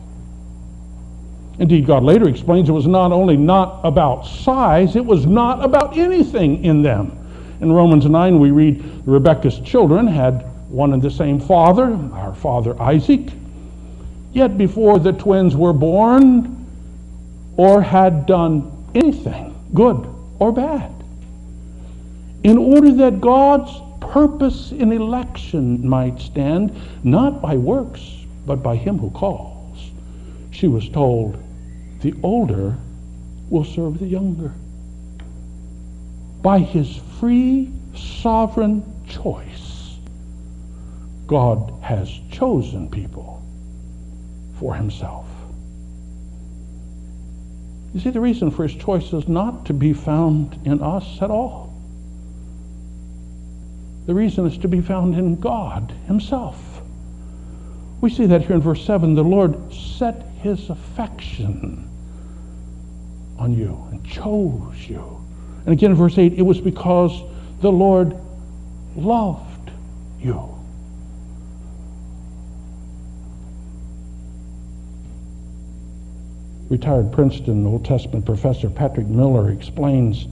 Indeed, 1.59 1.85
God 1.85 2.03
later 2.03 2.29
explains 2.29 2.69
it 2.69 2.71
was 2.71 2.87
not 2.87 3.11
only 3.11 3.35
not 3.35 3.81
about 3.83 4.25
size, 4.25 4.95
it 4.95 5.05
was 5.05 5.25
not 5.25 5.65
about 5.65 5.97
anything 5.97 6.63
in 6.63 6.81
them. 6.81 7.11
In 7.59 7.73
Romans 7.73 8.05
9, 8.05 8.39
we 8.39 8.51
read 8.51 8.81
Rebekah's 9.05 9.59
children 9.59 10.07
had 10.07 10.45
one 10.69 10.93
and 10.93 11.01
the 11.01 11.11
same 11.11 11.41
father, 11.41 11.93
our 12.13 12.33
father 12.33 12.81
Isaac. 12.81 13.33
Yet 14.31 14.57
before 14.57 14.97
the 14.97 15.11
twins 15.11 15.57
were 15.57 15.73
born 15.73 16.65
or 17.57 17.81
had 17.81 18.25
done 18.25 18.69
anything, 18.95 19.55
good 19.73 20.07
or 20.39 20.51
bad, 20.51 20.91
in 22.43 22.57
order 22.57 22.91
that 22.91 23.21
God's 23.21 23.71
purpose 23.99 24.71
in 24.71 24.91
election 24.91 25.87
might 25.87 26.19
stand, 26.19 26.75
not 27.03 27.41
by 27.41 27.57
works, 27.57 28.25
but 28.45 28.61
by 28.61 28.75
him 28.75 28.97
who 28.97 29.09
calls, 29.11 29.91
she 30.51 30.67
was 30.67 30.89
told, 30.89 31.41
the 32.01 32.13
older 32.21 32.75
will 33.49 33.63
serve 33.63 33.99
the 33.99 34.05
younger. 34.05 34.53
By 36.41 36.59
his 36.59 36.97
free, 37.19 37.71
sovereign 37.95 38.83
choice, 39.07 39.97
God 41.25 41.73
has 41.81 42.09
chosen 42.29 42.89
people 42.89 43.41
for 44.59 44.75
himself. 44.75 45.22
You 47.93 47.99
see, 47.99 48.09
the 48.09 48.19
reason 48.19 48.49
for 48.49 48.63
his 48.63 48.75
choice 48.75 49.13
is 49.13 49.27
not 49.27 49.67
to 49.67 49.73
be 49.73 49.93
found 49.93 50.59
in 50.65 50.81
us 50.81 51.21
at 51.21 51.29
all. 51.29 51.73
The 54.05 54.13
reason 54.13 54.45
is 54.47 54.57
to 54.59 54.67
be 54.67 54.81
found 54.81 55.15
in 55.15 55.39
God 55.39 55.93
himself. 56.07 56.81
We 58.01 58.09
see 58.09 58.25
that 58.25 58.41
here 58.41 58.55
in 58.55 58.61
verse 58.61 58.83
7 58.85 59.13
the 59.13 59.23
Lord 59.23 59.73
set 59.73 60.23
his 60.41 60.69
affection 60.69 61.89
on 63.37 63.53
you 63.53 63.87
and 63.91 64.05
chose 64.05 64.89
you. 64.89 65.23
And 65.65 65.73
again 65.73 65.91
in 65.91 65.97
verse 65.97 66.17
8, 66.17 66.33
it 66.33 66.41
was 66.41 66.59
because 66.59 67.11
the 67.61 67.71
Lord 67.71 68.17
loved 68.95 69.71
you. 70.19 70.52
Retired 76.69 77.11
Princeton 77.11 77.65
Old 77.65 77.85
Testament 77.85 78.25
professor 78.25 78.69
Patrick 78.69 79.07
Miller 79.07 79.51
explains 79.51 80.27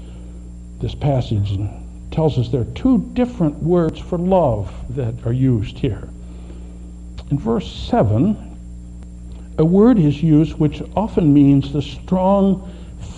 this 0.80 0.96
passage 0.96 1.52
and 1.52 1.70
tells 2.12 2.38
us 2.38 2.50
there 2.50 2.62
are 2.62 2.74
two 2.76 3.00
different 3.14 3.62
words 3.62 4.00
for 4.00 4.18
love 4.18 4.74
that 4.96 5.14
are 5.26 5.34
used 5.34 5.78
here. 5.78 6.10
In 7.30 7.38
verse 7.38 7.72
7, 7.90 8.58
a 9.58 9.66
word 9.66 10.00
is 10.00 10.22
used 10.22 10.54
which 10.54 10.82
often 10.96 11.34
means 11.34 11.72
the 11.72 11.82
strong 11.82 12.70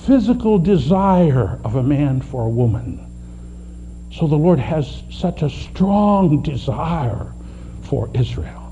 physical 0.05 0.59
desire 0.59 1.59
of 1.63 1.75
a 1.75 1.83
man 1.83 2.21
for 2.21 2.43
a 2.43 2.49
woman. 2.49 2.99
So 4.11 4.27
the 4.27 4.35
Lord 4.35 4.59
has 4.59 5.03
such 5.09 5.41
a 5.41 5.49
strong 5.49 6.41
desire 6.41 7.33
for 7.83 8.09
Israel. 8.13 8.62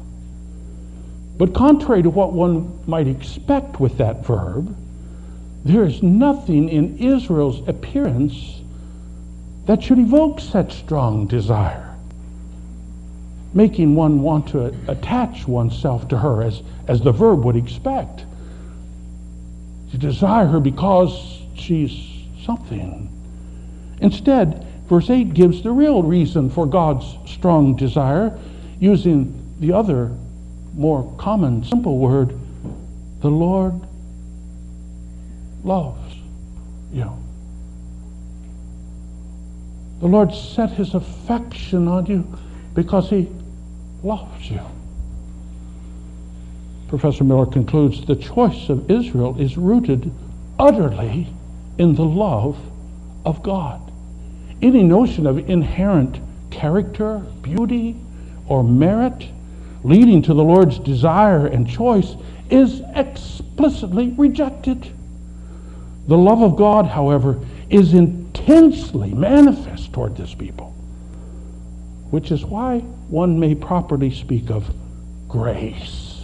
But 1.42 1.56
contrary 1.56 2.04
to 2.04 2.10
what 2.12 2.34
one 2.34 2.82
might 2.86 3.08
expect 3.08 3.80
with 3.80 3.98
that 3.98 4.24
verb, 4.24 4.78
there 5.66 5.84
is 5.84 6.04
nothing 6.04 6.70
in 6.70 7.00
Israel's 7.00 7.68
appearance 7.68 8.62
that 9.66 9.82
should 9.82 9.98
evoke 9.98 10.40
such 10.40 10.72
strong 10.74 11.26
desire, 11.26 11.96
making 13.56 13.96
one 13.96 14.22
want 14.22 14.50
to 14.50 14.68
attach 14.88 15.48
oneself 15.48 16.08
to 16.10 16.18
her 16.20 16.44
as, 16.44 16.62
as 16.88 17.02
the 17.02 17.12
verb 17.12 17.44
would 17.44 17.56
expect. 17.56 18.24
To 19.94 19.98
desire 19.98 20.46
her 20.46 20.60
because 20.60 21.40
she's 21.56 22.24
something. 22.46 23.10
Instead, 24.00 24.64
verse 24.88 25.10
8 25.10 25.34
gives 25.34 25.64
the 25.64 25.72
real 25.72 26.04
reason 26.04 26.52
for 26.52 26.68
God's 26.68 27.18
strong 27.26 27.76
desire, 27.76 28.38
using 28.80 29.56
the 29.60 29.72
other, 29.72 30.16
more 30.74 31.14
common, 31.18 31.64
simple 31.64 31.98
word 31.98 32.38
the 33.22 33.30
Lord 33.30 33.80
loves 35.64 36.16
you. 36.92 37.12
The 40.00 40.08
Lord 40.08 40.34
set 40.34 40.72
his 40.72 40.96
affection 40.96 41.88
on 41.88 42.08
you 42.08 42.38
because 42.74 43.10
he 43.10 43.30
loves 44.04 44.50
you. 44.50 44.62
Professor 46.88 47.24
Miller 47.24 47.46
concludes 47.46 48.06
the 48.06 48.16
choice 48.16 48.68
of 48.70 48.90
Israel 48.90 49.40
is 49.40 49.58
rooted 49.58 50.12
utterly 50.58 51.28
in 51.78 51.96
the 51.96 52.04
love 52.04 52.58
of 53.26 53.44
God. 53.44 53.92
Any 54.62 54.84
notion 54.84 55.28
of 55.28 55.50
inherent 55.50 56.20
character, 56.50 57.20
beauty, 57.42 57.96
or 58.48 58.64
merit 58.64 59.30
leading 59.84 60.22
to 60.24 60.34
the 60.34 60.44
Lord's 60.44 60.80
desire 60.80 61.48
and 61.48 61.68
choice 61.68 62.16
is 62.50 62.82
explicitly 62.96 64.10
rejected. 64.18 64.92
The 66.08 66.18
love 66.18 66.42
of 66.42 66.56
God, 66.56 66.86
however, 66.86 67.40
is 67.70 67.94
intensely 67.94 69.14
manifest 69.14 69.94
toward 69.94 70.18
this 70.18 70.34
people, 70.34 70.72
which 72.10 72.32
is 72.32 72.44
why 72.46 72.80
one 72.80 73.40
may 73.40 73.56
properly 73.56 74.12
speak 74.12 74.50
of 74.50 74.70
grace 75.28 76.22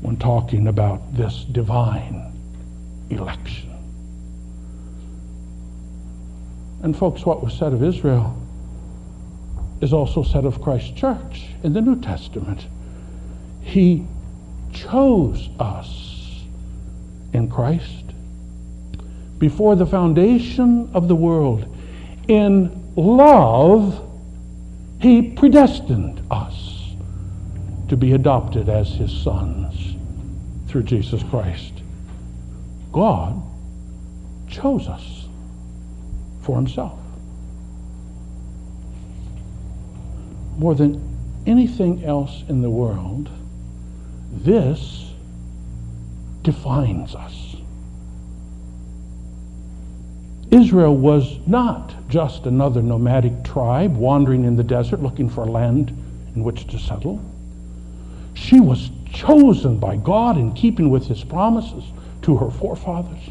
when 0.00 0.16
talking 0.16 0.68
about 0.68 1.14
this 1.14 1.44
divine 1.44 2.32
election. 3.10 3.70
And, 6.82 6.96
folks, 6.96 7.24
what 7.24 7.42
was 7.42 7.54
said 7.54 7.72
of 7.72 7.82
Israel 7.82 8.36
is 9.82 9.92
also 9.92 10.22
said 10.22 10.46
of 10.46 10.62
Christ's 10.62 10.92
church 10.92 11.48
in 11.62 11.74
the 11.74 11.80
New 11.80 12.00
Testament. 12.00 12.66
He 13.60 14.06
chose 14.72 15.50
us 15.58 16.42
in 17.34 17.50
Christ 17.50 18.04
before 19.38 19.76
the 19.76 19.84
foundation 19.84 20.88
of 20.94 21.08
the 21.08 21.16
world. 21.16 21.66
In 22.28 22.94
love, 22.96 24.08
He 25.00 25.32
predestined 25.32 26.22
us 26.30 26.94
to 27.88 27.96
be 27.96 28.12
adopted 28.12 28.68
as 28.68 28.88
His 28.88 29.12
sons 29.12 29.96
through 30.68 30.84
Jesus 30.84 31.22
Christ. 31.24 31.72
God 32.92 33.42
chose 34.48 34.86
us 34.86 35.26
for 36.42 36.56
himself. 36.56 36.98
More 40.56 40.74
than 40.74 41.00
anything 41.46 42.04
else 42.04 42.44
in 42.48 42.62
the 42.62 42.70
world, 42.70 43.28
this 44.32 45.10
defines 46.42 47.14
us. 47.14 47.56
Israel 50.50 50.94
was 50.94 51.38
not 51.46 51.94
just 52.08 52.44
another 52.44 52.82
nomadic 52.82 53.42
tribe 53.42 53.96
wandering 53.96 54.44
in 54.44 54.54
the 54.54 54.62
desert 54.62 55.00
looking 55.02 55.28
for 55.28 55.46
land 55.46 55.90
in 56.34 56.44
which 56.44 56.66
to 56.66 56.78
settle. 56.78 57.20
She 58.34 58.60
was 58.60 58.90
chosen 59.12 59.78
by 59.78 59.96
God 59.96 60.36
in 60.36 60.52
keeping 60.52 60.90
with 60.90 61.06
his 61.06 61.24
promises 61.24 61.84
to 62.22 62.36
her 62.36 62.50
forefathers. 62.50 63.30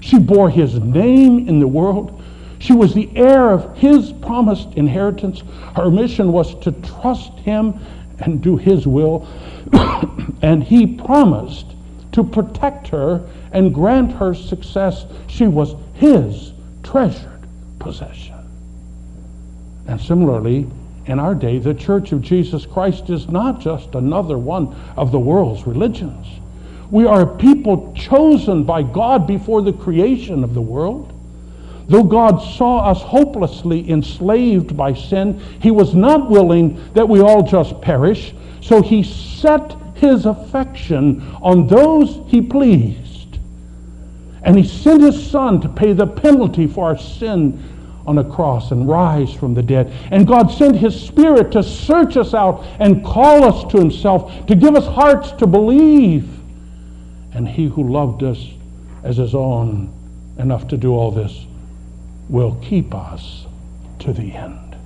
She 0.00 0.18
bore 0.18 0.50
his 0.50 0.78
name 0.78 1.48
in 1.48 1.58
the 1.58 1.66
world. 1.66 2.17
She 2.58 2.72
was 2.72 2.94
the 2.94 3.08
heir 3.14 3.50
of 3.50 3.76
his 3.76 4.12
promised 4.12 4.74
inheritance. 4.74 5.42
Her 5.76 5.90
mission 5.90 6.32
was 6.32 6.58
to 6.60 6.72
trust 6.72 7.32
him 7.40 7.78
and 8.20 8.42
do 8.42 8.56
his 8.56 8.86
will. 8.86 9.28
and 10.42 10.62
he 10.62 10.86
promised 10.86 11.66
to 12.12 12.24
protect 12.24 12.88
her 12.88 13.28
and 13.52 13.72
grant 13.72 14.12
her 14.12 14.34
success. 14.34 15.06
She 15.28 15.46
was 15.46 15.76
his 15.94 16.52
treasured 16.82 17.46
possession. 17.78 18.34
And 19.86 20.00
similarly, 20.00 20.66
in 21.06 21.18
our 21.18 21.34
day, 21.34 21.58
the 21.58 21.74
Church 21.74 22.12
of 22.12 22.20
Jesus 22.20 22.66
Christ 22.66 23.08
is 23.08 23.28
not 23.28 23.60
just 23.60 23.94
another 23.94 24.36
one 24.36 24.76
of 24.96 25.10
the 25.10 25.18
world's 25.18 25.66
religions. 25.66 26.26
We 26.90 27.06
are 27.06 27.22
a 27.22 27.36
people 27.36 27.92
chosen 27.94 28.64
by 28.64 28.82
God 28.82 29.26
before 29.26 29.62
the 29.62 29.72
creation 29.72 30.44
of 30.44 30.54
the 30.54 30.60
world. 30.60 31.12
Though 31.88 32.04
God 32.04 32.38
saw 32.38 32.90
us 32.90 33.02
hopelessly 33.02 33.90
enslaved 33.90 34.76
by 34.76 34.94
sin, 34.94 35.40
He 35.60 35.70
was 35.70 35.94
not 35.94 36.30
willing 36.30 36.92
that 36.94 37.08
we 37.08 37.20
all 37.20 37.42
just 37.42 37.80
perish. 37.80 38.34
So 38.60 38.82
He 38.82 39.02
set 39.02 39.76
His 39.94 40.26
affection 40.26 41.22
on 41.42 41.66
those 41.66 42.20
He 42.28 42.42
pleased. 42.42 43.38
And 44.42 44.56
He 44.56 44.64
sent 44.66 45.02
His 45.02 45.30
Son 45.30 45.60
to 45.62 45.68
pay 45.68 45.92
the 45.94 46.06
penalty 46.06 46.66
for 46.66 46.86
our 46.86 46.98
sin 46.98 47.62
on 48.06 48.18
a 48.18 48.24
cross 48.24 48.70
and 48.70 48.88
rise 48.88 49.32
from 49.34 49.54
the 49.54 49.62
dead. 49.62 49.92
And 50.10 50.26
God 50.26 50.48
sent 50.50 50.76
His 50.76 50.98
Spirit 51.00 51.52
to 51.52 51.62
search 51.62 52.16
us 52.16 52.34
out 52.34 52.64
and 52.80 53.04
call 53.04 53.44
us 53.44 53.70
to 53.72 53.78
Himself, 53.78 54.46
to 54.46 54.54
give 54.54 54.76
us 54.76 54.86
hearts 54.86 55.32
to 55.32 55.46
believe 55.46 56.28
And 57.32 57.48
he 57.48 57.66
who 57.68 57.88
loved 57.88 58.22
us 58.22 58.44
as 59.04 59.16
his 59.18 59.34
own 59.34 59.92
enough 60.38 60.68
to 60.68 60.76
do 60.76 60.92
all 60.92 61.10
this 61.10 61.46
will 62.28 62.58
keep 62.62 62.94
us 62.94 63.46
to 64.00 64.12
the 64.12 64.32
end. 64.32 64.76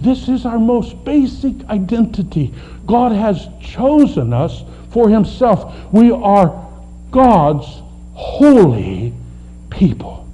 This 0.00 0.28
is 0.28 0.44
our 0.44 0.58
most 0.58 1.04
basic 1.04 1.64
identity. 1.68 2.52
God 2.86 3.12
has 3.12 3.48
chosen 3.62 4.32
us 4.32 4.62
for 4.90 5.08
himself. 5.08 5.74
We 5.92 6.10
are 6.10 6.68
God's 7.10 7.66
holy 8.12 9.14
people. 9.70 10.28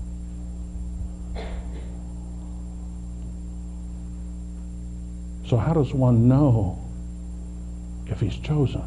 So, 5.46 5.56
how 5.56 5.72
does 5.72 5.92
one 5.92 6.28
know 6.28 6.78
if 8.06 8.20
he's 8.20 8.36
chosen? 8.36 8.82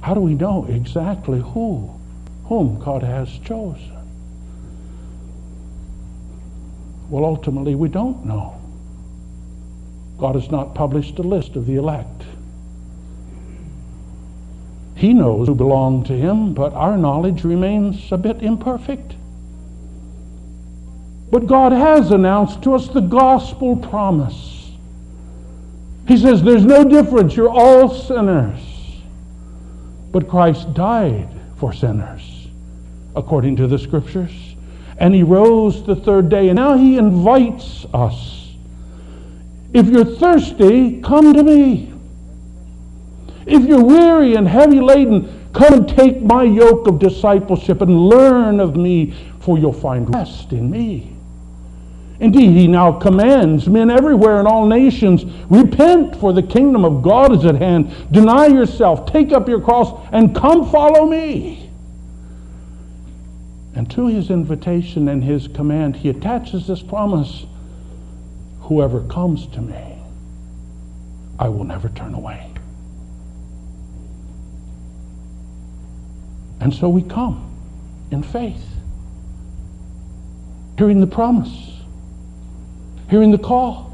How 0.00 0.14
do 0.14 0.20
we 0.20 0.34
know 0.34 0.66
exactly 0.68 1.40
who, 1.40 1.90
whom 2.44 2.78
God 2.80 3.02
has 3.02 3.30
chosen? 3.38 4.01
Well, 7.12 7.26
ultimately, 7.26 7.74
we 7.74 7.90
don't 7.90 8.24
know. 8.24 8.58
God 10.16 10.34
has 10.34 10.50
not 10.50 10.74
published 10.74 11.18
a 11.18 11.22
list 11.22 11.56
of 11.56 11.66
the 11.66 11.74
elect. 11.74 12.22
He 14.94 15.12
knows 15.12 15.46
who 15.46 15.54
belong 15.54 16.04
to 16.04 16.14
Him, 16.14 16.54
but 16.54 16.72
our 16.72 16.96
knowledge 16.96 17.44
remains 17.44 18.10
a 18.12 18.16
bit 18.16 18.42
imperfect. 18.42 19.14
But 21.30 21.46
God 21.46 21.72
has 21.72 22.10
announced 22.12 22.62
to 22.62 22.74
us 22.74 22.88
the 22.88 23.00
gospel 23.00 23.76
promise. 23.76 24.70
He 26.08 26.16
says, 26.16 26.42
There's 26.42 26.64
no 26.64 26.82
difference. 26.82 27.36
You're 27.36 27.50
all 27.50 27.90
sinners. 27.90 28.62
But 30.12 30.30
Christ 30.30 30.72
died 30.72 31.28
for 31.58 31.74
sinners, 31.74 32.48
according 33.14 33.56
to 33.56 33.66
the 33.66 33.78
scriptures. 33.78 34.51
And 34.98 35.14
he 35.14 35.22
rose 35.22 35.84
the 35.84 35.96
third 35.96 36.28
day. 36.28 36.48
And 36.48 36.56
now 36.56 36.76
he 36.76 36.96
invites 36.96 37.86
us. 37.92 38.52
If 39.72 39.86
you're 39.86 40.04
thirsty, 40.04 41.00
come 41.00 41.32
to 41.32 41.42
me. 41.42 41.92
If 43.46 43.64
you're 43.64 43.82
weary 43.82 44.34
and 44.34 44.46
heavy 44.46 44.80
laden, 44.80 45.48
come 45.52 45.74
and 45.74 45.88
take 45.88 46.22
my 46.22 46.42
yoke 46.44 46.86
of 46.86 46.98
discipleship 46.98 47.80
and 47.80 48.08
learn 48.08 48.60
of 48.60 48.76
me, 48.76 49.14
for 49.40 49.58
you'll 49.58 49.72
find 49.72 50.14
rest 50.14 50.52
in 50.52 50.70
me. 50.70 51.16
Indeed, 52.20 52.52
he 52.52 52.68
now 52.68 52.92
commands 52.92 53.68
men 53.68 53.90
everywhere 53.90 54.38
in 54.38 54.46
all 54.46 54.66
nations 54.66 55.24
repent, 55.50 56.14
for 56.16 56.32
the 56.32 56.42
kingdom 56.42 56.84
of 56.84 57.02
God 57.02 57.32
is 57.32 57.44
at 57.44 57.56
hand. 57.56 57.92
Deny 58.12 58.46
yourself, 58.46 59.06
take 59.06 59.32
up 59.32 59.48
your 59.48 59.60
cross, 59.60 59.92
and 60.12 60.32
come 60.32 60.70
follow 60.70 61.04
me. 61.04 61.61
And 63.74 63.90
to 63.92 64.06
his 64.06 64.30
invitation 64.30 65.08
and 65.08 65.24
his 65.24 65.48
command, 65.48 65.96
he 65.96 66.08
attaches 66.08 66.66
this 66.66 66.82
promise 66.82 67.46
Whoever 68.60 69.02
comes 69.08 69.46
to 69.48 69.60
me, 69.60 69.98
I 71.38 71.48
will 71.48 71.64
never 71.64 71.88
turn 71.88 72.14
away. 72.14 72.48
And 76.60 76.72
so 76.72 76.88
we 76.88 77.02
come 77.02 77.50
in 78.12 78.22
faith, 78.22 78.64
hearing 80.78 81.00
the 81.00 81.08
promise 81.08 81.72
hearing 83.12 83.30
the 83.30 83.36
call, 83.36 83.92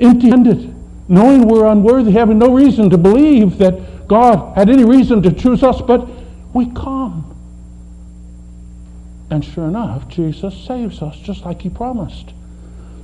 empty 0.00 0.30
handed, 0.30 0.74
knowing 1.10 1.46
we're 1.46 1.66
unworthy, 1.66 2.10
having 2.10 2.38
no 2.38 2.50
reason 2.54 2.88
to 2.88 2.96
believe 2.96 3.58
that 3.58 4.08
God 4.08 4.56
had 4.56 4.70
any 4.70 4.82
reason 4.82 5.22
to 5.24 5.30
choose 5.30 5.62
us, 5.62 5.82
but 5.82 6.08
we 6.54 6.64
come. 6.70 7.33
And 9.30 9.44
sure 9.44 9.66
enough, 9.66 10.08
Jesus 10.08 10.54
saves 10.66 11.02
us 11.02 11.18
just 11.18 11.44
like 11.44 11.62
He 11.62 11.70
promised. 11.70 12.32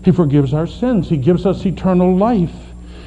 He 0.04 0.12
forgives 0.12 0.54
our 0.54 0.66
sins, 0.66 1.08
He 1.08 1.16
gives 1.16 1.46
us 1.46 1.64
eternal 1.64 2.16
life. 2.16 2.54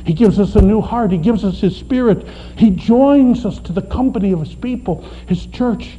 He 0.06 0.14
gives 0.14 0.40
us 0.40 0.56
a 0.56 0.62
new 0.62 0.82
heart. 0.82 1.12
He 1.12 1.18
gives 1.18 1.46
us 1.46 1.62
His 1.62 1.76
Spirit. 1.76 2.28
He 2.58 2.70
joins 2.72 3.46
us 3.46 3.60
to 3.60 3.72
the 3.72 3.82
company 3.82 4.34
of 4.34 4.40
His 4.42 4.54
people, 4.54 5.02
His 5.28 5.46
church. 5.46 5.98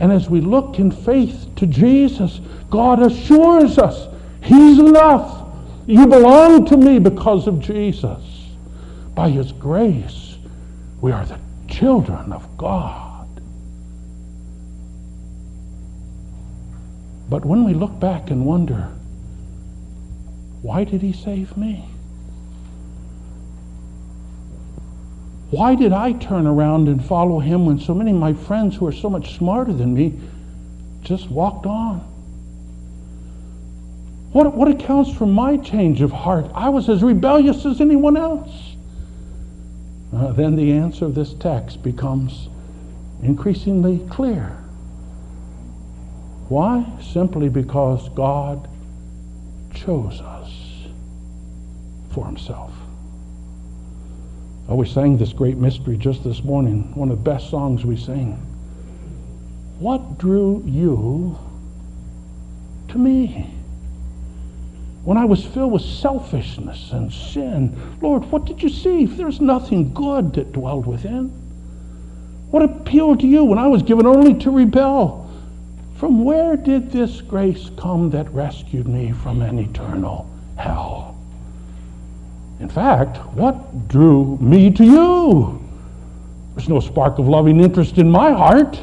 And 0.00 0.12
as 0.12 0.28
we 0.28 0.40
look 0.40 0.78
in 0.78 0.90
faith 0.90 1.48
to 1.56 1.66
Jesus, 1.66 2.40
God 2.68 3.00
assures 3.00 3.78
us 3.78 4.08
He's 4.42 4.78
enough. 4.78 5.48
You 5.86 6.06
belong 6.06 6.66
to 6.66 6.76
me 6.76 6.98
because 6.98 7.46
of 7.46 7.60
Jesus. 7.60 8.20
By 9.14 9.30
His 9.30 9.52
grace, 9.52 10.36
we 11.00 11.12
are 11.12 11.24
the 11.24 11.38
children 11.68 12.32
of 12.32 12.56
God. 12.58 13.03
But 17.28 17.44
when 17.44 17.64
we 17.64 17.74
look 17.74 17.98
back 17.98 18.30
and 18.30 18.44
wonder, 18.44 18.90
why 20.62 20.84
did 20.84 21.02
He 21.02 21.12
save 21.12 21.56
me? 21.56 21.84
Why 25.50 25.74
did 25.74 25.92
I 25.92 26.12
turn 26.12 26.46
around 26.46 26.88
and 26.88 27.04
follow 27.04 27.38
Him 27.38 27.66
when 27.66 27.78
so 27.78 27.94
many 27.94 28.10
of 28.10 28.16
my 28.16 28.32
friends 28.32 28.76
who 28.76 28.86
are 28.86 28.92
so 28.92 29.08
much 29.08 29.36
smarter 29.36 29.72
than 29.72 29.94
me 29.94 30.18
just 31.02 31.30
walked 31.30 31.66
on? 31.66 32.00
What, 34.32 34.54
what 34.54 34.66
accounts 34.66 35.12
for 35.12 35.26
my 35.26 35.56
change 35.58 36.00
of 36.00 36.10
heart? 36.10 36.50
I 36.54 36.68
was 36.70 36.88
as 36.88 37.04
rebellious 37.04 37.64
as 37.64 37.80
anyone 37.80 38.16
else. 38.16 38.74
Uh, 40.12 40.32
then 40.32 40.56
the 40.56 40.72
answer 40.72 41.04
of 41.04 41.14
this 41.14 41.34
text 41.34 41.82
becomes 41.84 42.48
increasingly 43.22 44.00
clear. 44.10 44.63
Why? 46.54 46.86
Simply 47.02 47.48
because 47.48 48.08
God 48.10 48.68
chose 49.74 50.20
us 50.20 50.52
for 52.10 52.24
himself. 52.26 52.72
Oh, 54.68 54.76
we 54.76 54.86
sang 54.86 55.16
this 55.16 55.32
great 55.32 55.56
mystery 55.56 55.96
just 55.96 56.22
this 56.22 56.44
morning, 56.44 56.94
one 56.94 57.10
of 57.10 57.18
the 57.18 57.28
best 57.28 57.50
songs 57.50 57.84
we 57.84 57.96
sing. 57.96 58.34
What 59.80 60.16
drew 60.16 60.62
you 60.64 61.36
to 62.86 62.98
me? 62.98 63.50
when 65.02 65.18
I 65.18 65.24
was 65.24 65.44
filled 65.44 65.72
with 65.72 65.82
selfishness 65.82 66.92
and 66.92 67.12
sin, 67.12 67.98
Lord, 68.00 68.30
what 68.30 68.44
did 68.44 68.62
you 68.62 68.68
see? 68.68 69.06
There's 69.06 69.40
nothing 69.40 69.92
good 69.92 70.34
that 70.34 70.52
dwelled 70.52 70.86
within. 70.86 71.30
What 72.52 72.62
appealed 72.62 73.20
to 73.20 73.26
you 73.26 73.42
when 73.42 73.58
I 73.58 73.66
was 73.66 73.82
given 73.82 74.06
only 74.06 74.34
to 74.34 74.52
rebel? 74.52 75.23
From 76.04 76.22
where 76.22 76.54
did 76.54 76.92
this 76.92 77.22
grace 77.22 77.70
come 77.78 78.10
that 78.10 78.30
rescued 78.34 78.86
me 78.86 79.10
from 79.10 79.40
an 79.40 79.58
eternal 79.58 80.28
hell? 80.54 81.16
In 82.60 82.68
fact, 82.68 83.16
what 83.32 83.88
drew 83.88 84.36
me 84.36 84.70
to 84.72 84.84
you? 84.84 85.66
There's 86.54 86.68
no 86.68 86.80
spark 86.80 87.18
of 87.18 87.26
loving 87.26 87.58
interest 87.58 87.96
in 87.96 88.10
my 88.10 88.32
heart. 88.32 88.76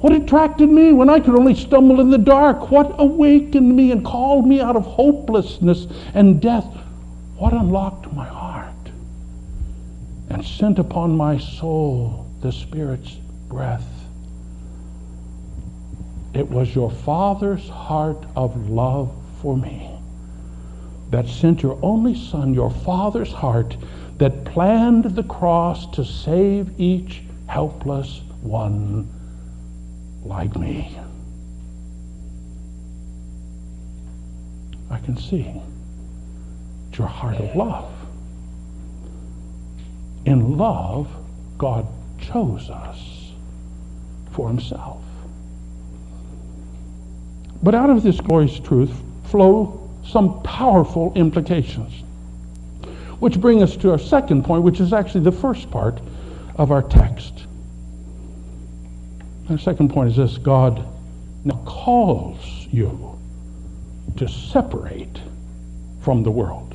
What 0.00 0.14
attracted 0.14 0.70
me 0.70 0.94
when 0.94 1.10
I 1.10 1.20
could 1.20 1.38
only 1.38 1.54
stumble 1.54 2.00
in 2.00 2.08
the 2.08 2.16
dark? 2.16 2.70
What 2.70 2.94
awakened 2.98 3.76
me 3.76 3.92
and 3.92 4.02
called 4.02 4.46
me 4.46 4.58
out 4.58 4.74
of 4.74 4.86
hopelessness 4.86 5.86
and 6.14 6.40
death? 6.40 6.64
What 7.36 7.52
unlocked 7.52 8.10
my 8.14 8.26
heart 8.26 8.90
and 10.30 10.42
sent 10.42 10.78
upon 10.78 11.14
my 11.14 11.36
soul 11.36 12.26
the 12.40 12.52
Spirit's 12.52 13.16
breath? 13.50 13.91
It 16.34 16.50
was 16.50 16.74
your 16.74 16.90
Father's 16.90 17.68
heart 17.68 18.24
of 18.36 18.70
love 18.70 19.12
for 19.40 19.56
me 19.56 19.90
that 21.10 21.28
sent 21.28 21.62
your 21.62 21.78
only 21.82 22.14
Son, 22.14 22.54
your 22.54 22.70
Father's 22.70 23.32
heart, 23.32 23.76
that 24.16 24.44
planned 24.46 25.04
the 25.04 25.22
cross 25.24 25.86
to 25.90 26.04
save 26.04 26.80
each 26.80 27.22
helpless 27.46 28.22
one 28.40 29.06
like 30.24 30.56
me. 30.56 30.96
I 34.90 34.98
can 34.98 35.18
see 35.18 35.60
it's 36.88 36.98
your 36.98 37.08
heart 37.08 37.36
of 37.36 37.54
love. 37.56 37.92
In 40.24 40.56
love, 40.56 41.08
God 41.58 41.86
chose 42.18 42.70
us 42.70 43.32
for 44.30 44.48
himself. 44.48 45.01
But 47.62 47.74
out 47.74 47.90
of 47.90 48.02
this 48.02 48.20
glorious 48.20 48.58
truth 48.58 48.92
flow 49.24 49.88
some 50.04 50.42
powerful 50.42 51.12
implications, 51.14 51.92
which 53.20 53.40
bring 53.40 53.62
us 53.62 53.76
to 53.76 53.90
our 53.92 53.98
second 53.98 54.44
point, 54.44 54.64
which 54.64 54.80
is 54.80 54.92
actually 54.92 55.22
the 55.22 55.32
first 55.32 55.70
part 55.70 56.00
of 56.56 56.72
our 56.72 56.82
text. 56.82 57.46
The 59.48 59.58
second 59.58 59.90
point 59.90 60.10
is 60.10 60.16
this 60.16 60.38
God 60.38 60.84
now 61.44 61.62
calls 61.64 62.66
you 62.70 63.18
to 64.16 64.28
separate 64.28 65.20
from 66.00 66.22
the 66.22 66.30
world. 66.30 66.74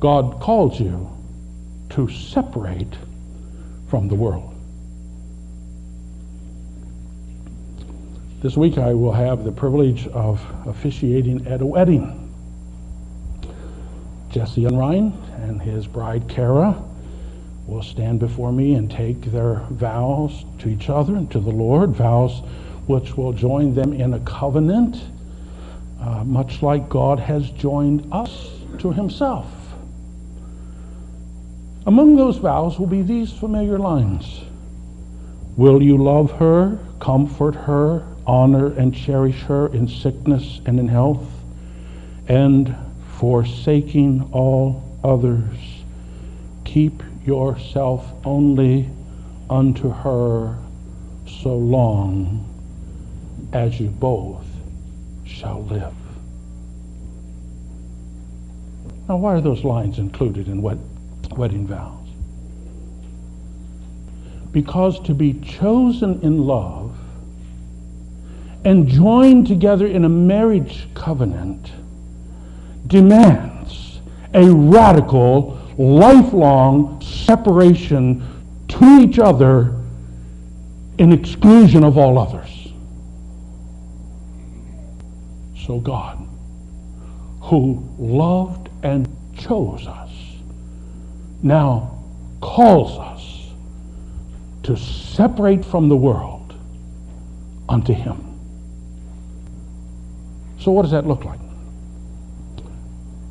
God 0.00 0.40
calls 0.40 0.80
you 0.80 1.08
to 1.90 2.08
separate 2.08 2.94
from 3.88 4.08
the 4.08 4.14
world. 4.14 4.54
This 8.40 8.56
week 8.56 8.78
I 8.78 8.94
will 8.94 9.10
have 9.10 9.42
the 9.42 9.50
privilege 9.50 10.06
of 10.08 10.40
officiating 10.64 11.48
at 11.48 11.60
a 11.60 11.66
wedding. 11.66 12.32
Jesse 14.30 14.64
Ryan 14.64 15.12
and 15.38 15.60
his 15.60 15.88
bride 15.88 16.28
Kara 16.28 16.80
will 17.66 17.82
stand 17.82 18.20
before 18.20 18.52
me 18.52 18.74
and 18.74 18.88
take 18.88 19.20
their 19.22 19.66
vows 19.70 20.44
to 20.60 20.68
each 20.68 20.88
other 20.88 21.16
and 21.16 21.28
to 21.32 21.40
the 21.40 21.50
Lord, 21.50 21.90
vows 21.90 22.42
which 22.86 23.16
will 23.16 23.32
join 23.32 23.74
them 23.74 23.92
in 23.92 24.14
a 24.14 24.20
covenant, 24.20 25.02
uh, 26.00 26.22
much 26.22 26.62
like 26.62 26.88
God 26.88 27.18
has 27.18 27.50
joined 27.50 28.06
us 28.12 28.50
to 28.78 28.92
himself. 28.92 29.50
Among 31.86 32.14
those 32.14 32.36
vows 32.36 32.78
will 32.78 32.86
be 32.86 33.02
these 33.02 33.32
familiar 33.32 33.80
lines 33.80 34.42
Will 35.56 35.82
you 35.82 35.98
love 35.98 36.30
her, 36.38 36.78
comfort 37.00 37.56
her, 37.56 38.06
honor 38.28 38.72
and 38.74 38.94
cherish 38.94 39.40
her 39.40 39.68
in 39.68 39.88
sickness 39.88 40.60
and 40.66 40.78
in 40.78 40.86
health, 40.86 41.26
and 42.28 42.76
forsaking 43.18 44.28
all 44.32 44.84
others, 45.02 45.56
keep 46.64 47.02
yourself 47.24 48.06
only 48.24 48.88
unto 49.48 49.88
her 49.88 50.58
so 51.26 51.56
long 51.56 52.44
as 53.54 53.80
you 53.80 53.88
both 53.88 54.44
shall 55.24 55.64
live. 55.64 55.94
Now, 59.08 59.16
why 59.16 59.34
are 59.34 59.40
those 59.40 59.64
lines 59.64 59.98
included 59.98 60.48
in 60.48 60.60
wed- 60.60 60.80
wedding 61.30 61.66
vows? 61.66 61.94
Because 64.52 65.00
to 65.00 65.14
be 65.14 65.34
chosen 65.34 66.20
in 66.20 66.44
love 66.46 66.97
and 68.64 68.88
joined 68.88 69.46
together 69.46 69.86
in 69.86 70.04
a 70.04 70.08
marriage 70.08 70.88
covenant 70.94 71.70
demands 72.86 74.00
a 74.34 74.50
radical, 74.50 75.58
lifelong 75.78 77.00
separation 77.00 78.22
to 78.68 78.98
each 79.00 79.18
other 79.18 79.74
in 80.98 81.12
exclusion 81.12 81.84
of 81.84 81.96
all 81.96 82.18
others. 82.18 82.50
So 85.66 85.78
God, 85.80 86.26
who 87.42 87.86
loved 87.98 88.68
and 88.82 89.08
chose 89.36 89.86
us, 89.86 90.10
now 91.42 92.02
calls 92.40 92.98
us 92.98 93.52
to 94.64 94.76
separate 94.76 95.64
from 95.64 95.88
the 95.88 95.96
world 95.96 96.54
unto 97.68 97.92
Him. 97.92 98.27
So, 100.60 100.72
what 100.72 100.82
does 100.82 100.90
that 100.90 101.06
look 101.06 101.24
like? 101.24 101.40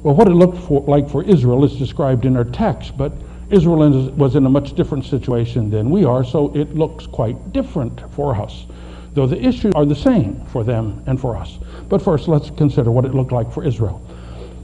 Well, 0.04 0.16
what 0.16 0.28
it 0.28 0.32
looked 0.32 0.58
for, 0.58 0.82
like 0.82 1.10
for 1.10 1.24
Israel 1.24 1.66
is 1.66 1.76
described 1.76 2.26
in 2.26 2.38
our 2.38 2.46
text, 2.46 2.98
but 2.98 3.12
Israel 3.50 4.10
was 4.12 4.36
in 4.36 4.46
a 4.46 4.50
much 4.50 4.74
different 4.74 5.06
situation 5.06 5.70
than 5.70 5.90
we 5.90 6.06
are, 6.06 6.24
so 6.24 6.56
it 6.56 6.76
looks 6.76 7.08
quite 7.08 7.52
different 7.54 8.02
for 8.13 8.36
us, 8.36 8.66
though 9.13 9.26
the 9.26 9.42
issues 9.42 9.74
are 9.76 9.86
the 9.86 9.96
same 9.96 10.40
for 10.46 10.63
them 10.63 11.04
and 11.08 11.20
for 11.20 11.36
us. 11.36 11.58
But 11.90 12.02
first, 12.02 12.28
let's 12.28 12.50
consider 12.52 12.92
what 12.92 13.06
it 13.06 13.13
looked 13.13 13.32
like 13.32 13.52
for 13.52 13.63
Israel. 13.63 14.02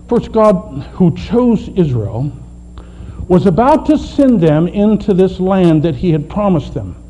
First, 0.07 0.31
God, 0.31 0.83
who 0.93 1.15
chose 1.15 1.69
Israel, 1.69 2.31
was 3.27 3.45
about 3.45 3.85
to 3.87 3.97
send 3.97 4.41
them 4.41 4.67
into 4.67 5.13
this 5.13 5.39
land 5.39 5.83
that 5.83 5.95
He 5.95 6.11
had 6.11 6.29
promised 6.29 6.73
them. 6.73 7.02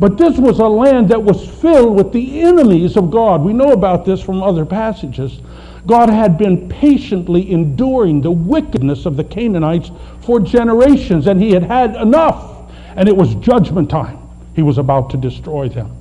But 0.00 0.16
this 0.16 0.38
was 0.38 0.58
a 0.58 0.66
land 0.66 1.10
that 1.10 1.22
was 1.22 1.46
filled 1.46 1.94
with 1.94 2.10
the 2.10 2.40
enemies 2.40 2.96
of 2.96 3.10
God. 3.10 3.42
We 3.42 3.52
know 3.52 3.72
about 3.72 4.06
this 4.06 4.22
from 4.22 4.42
other 4.42 4.64
passages. 4.64 5.40
God 5.86 6.08
had 6.08 6.38
been 6.38 6.70
patiently 6.70 7.52
enduring 7.52 8.22
the 8.22 8.30
wickedness 8.30 9.04
of 9.04 9.18
the 9.18 9.24
Canaanites 9.24 9.90
for 10.22 10.40
generations, 10.40 11.26
and 11.26 11.40
He 11.40 11.52
had 11.52 11.64
had 11.64 11.96
enough, 11.96 12.72
and 12.96 13.10
it 13.10 13.16
was 13.16 13.34
judgment 13.36 13.90
time. 13.90 14.18
He 14.56 14.62
was 14.62 14.78
about 14.78 15.10
to 15.10 15.18
destroy 15.18 15.68
them. 15.68 15.94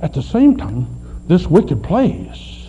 At 0.00 0.12
the 0.12 0.22
same 0.22 0.56
time, 0.56 0.86
this 1.26 1.48
wicked 1.48 1.82
place 1.82 2.68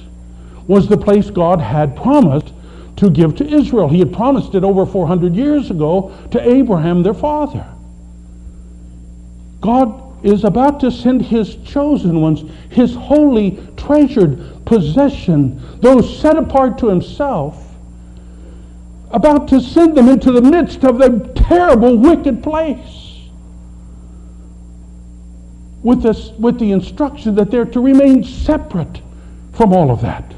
was 0.68 0.88
the 0.88 0.98
place 0.98 1.30
God 1.30 1.62
had 1.62 1.96
promised 1.96 2.52
to 2.96 3.12
give 3.12 3.36
to 3.36 3.48
Israel. 3.48 3.88
He 3.88 4.00
had 4.00 4.12
promised 4.12 4.56
it 4.56 4.64
over 4.64 4.88
400 4.88 5.36
years 5.36 5.70
ago 5.70 6.12
to 6.32 6.42
Abraham, 6.42 7.04
their 7.04 7.14
father. 7.14 7.66
God 9.62 10.26
is 10.26 10.44
about 10.44 10.80
to 10.82 10.92
send 10.92 11.22
his 11.22 11.56
chosen 11.58 12.22
ones, 12.22 12.44
his 12.70 12.94
holy, 12.96 13.60
treasured 13.78 14.66
possession, 14.66 15.80
those 15.82 16.20
set 16.20 16.38
apart 16.38 16.78
to 16.80 16.88
himself, 16.88 17.76
about 19.12 19.48
to 19.48 19.60
send 19.60 19.96
them 19.96 20.10
into 20.10 20.32
the 20.32 20.42
midst 20.42 20.84
of 20.84 21.00
the 21.00 21.32
terrible, 21.36 21.98
wicked 21.98 22.44
place 22.44 23.00
with, 25.82 26.04
this, 26.04 26.30
with 26.32 26.60
the 26.60 26.72
instruction 26.72 27.36
that 27.36 27.50
they're 27.50 27.66
to 27.66 27.80
remain 27.80 28.24
separate 28.24 29.02
from 29.54 29.74
all 29.74 29.90
of 29.92 30.02
that. 30.02 30.34